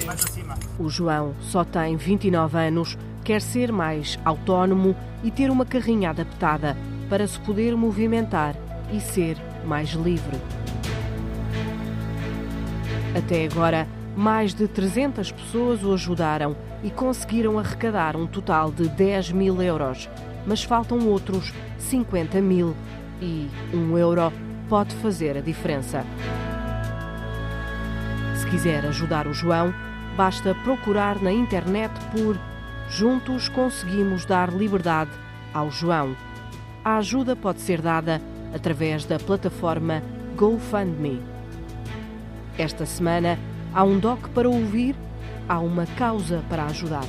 Mais 0.05 0.23
acima. 0.23 0.55
O 0.77 0.89
João 0.89 1.33
só 1.41 1.63
tem 1.63 1.95
29 1.95 2.57
anos, 2.57 2.97
quer 3.23 3.41
ser 3.41 3.71
mais 3.71 4.19
autónomo 4.25 4.95
e 5.23 5.31
ter 5.31 5.49
uma 5.49 5.65
carrinha 5.65 6.09
adaptada 6.09 6.75
para 7.09 7.27
se 7.27 7.39
poder 7.39 7.75
movimentar 7.75 8.55
e 8.91 8.99
ser 8.99 9.37
mais 9.65 9.89
livre. 9.89 10.37
Até 13.15 13.45
agora, 13.45 13.87
mais 14.15 14.53
de 14.53 14.67
300 14.67 15.31
pessoas 15.31 15.83
o 15.83 15.93
ajudaram 15.93 16.55
e 16.83 16.89
conseguiram 16.89 17.57
arrecadar 17.57 18.15
um 18.15 18.27
total 18.27 18.71
de 18.71 18.87
10 18.87 19.31
mil 19.31 19.61
euros. 19.61 20.09
Mas 20.45 20.63
faltam 20.63 21.07
outros 21.07 21.53
50 21.77 22.41
mil 22.41 22.75
e 23.21 23.47
um 23.73 23.97
euro 23.97 24.31
pode 24.67 24.93
fazer 24.95 25.37
a 25.37 25.41
diferença. 25.41 26.05
Se 28.35 28.45
quiser 28.47 28.85
ajudar 28.85 29.27
o 29.27 29.33
João, 29.33 29.73
basta 30.15 30.55
procurar 30.63 31.21
na 31.21 31.31
internet 31.31 31.91
por 32.11 32.37
Juntos 32.89 33.47
conseguimos 33.47 34.25
dar 34.25 34.51
liberdade 34.51 35.11
ao 35.53 35.69
João. 35.69 36.15
A 36.83 36.97
ajuda 36.97 37.35
pode 37.35 37.61
ser 37.61 37.81
dada 37.81 38.19
através 38.53 39.05
da 39.05 39.19
plataforma 39.19 40.01
GoFundMe. 40.35 41.21
Esta 42.59 42.85
semana 42.85 43.39
há 43.73 43.85
um 43.85 43.97
doc 43.97 44.27
para 44.35 44.49
ouvir, 44.49 44.93
há 45.47 45.61
uma 45.61 45.85
causa 45.85 46.43
para 46.49 46.65
ajudar. 46.65 47.05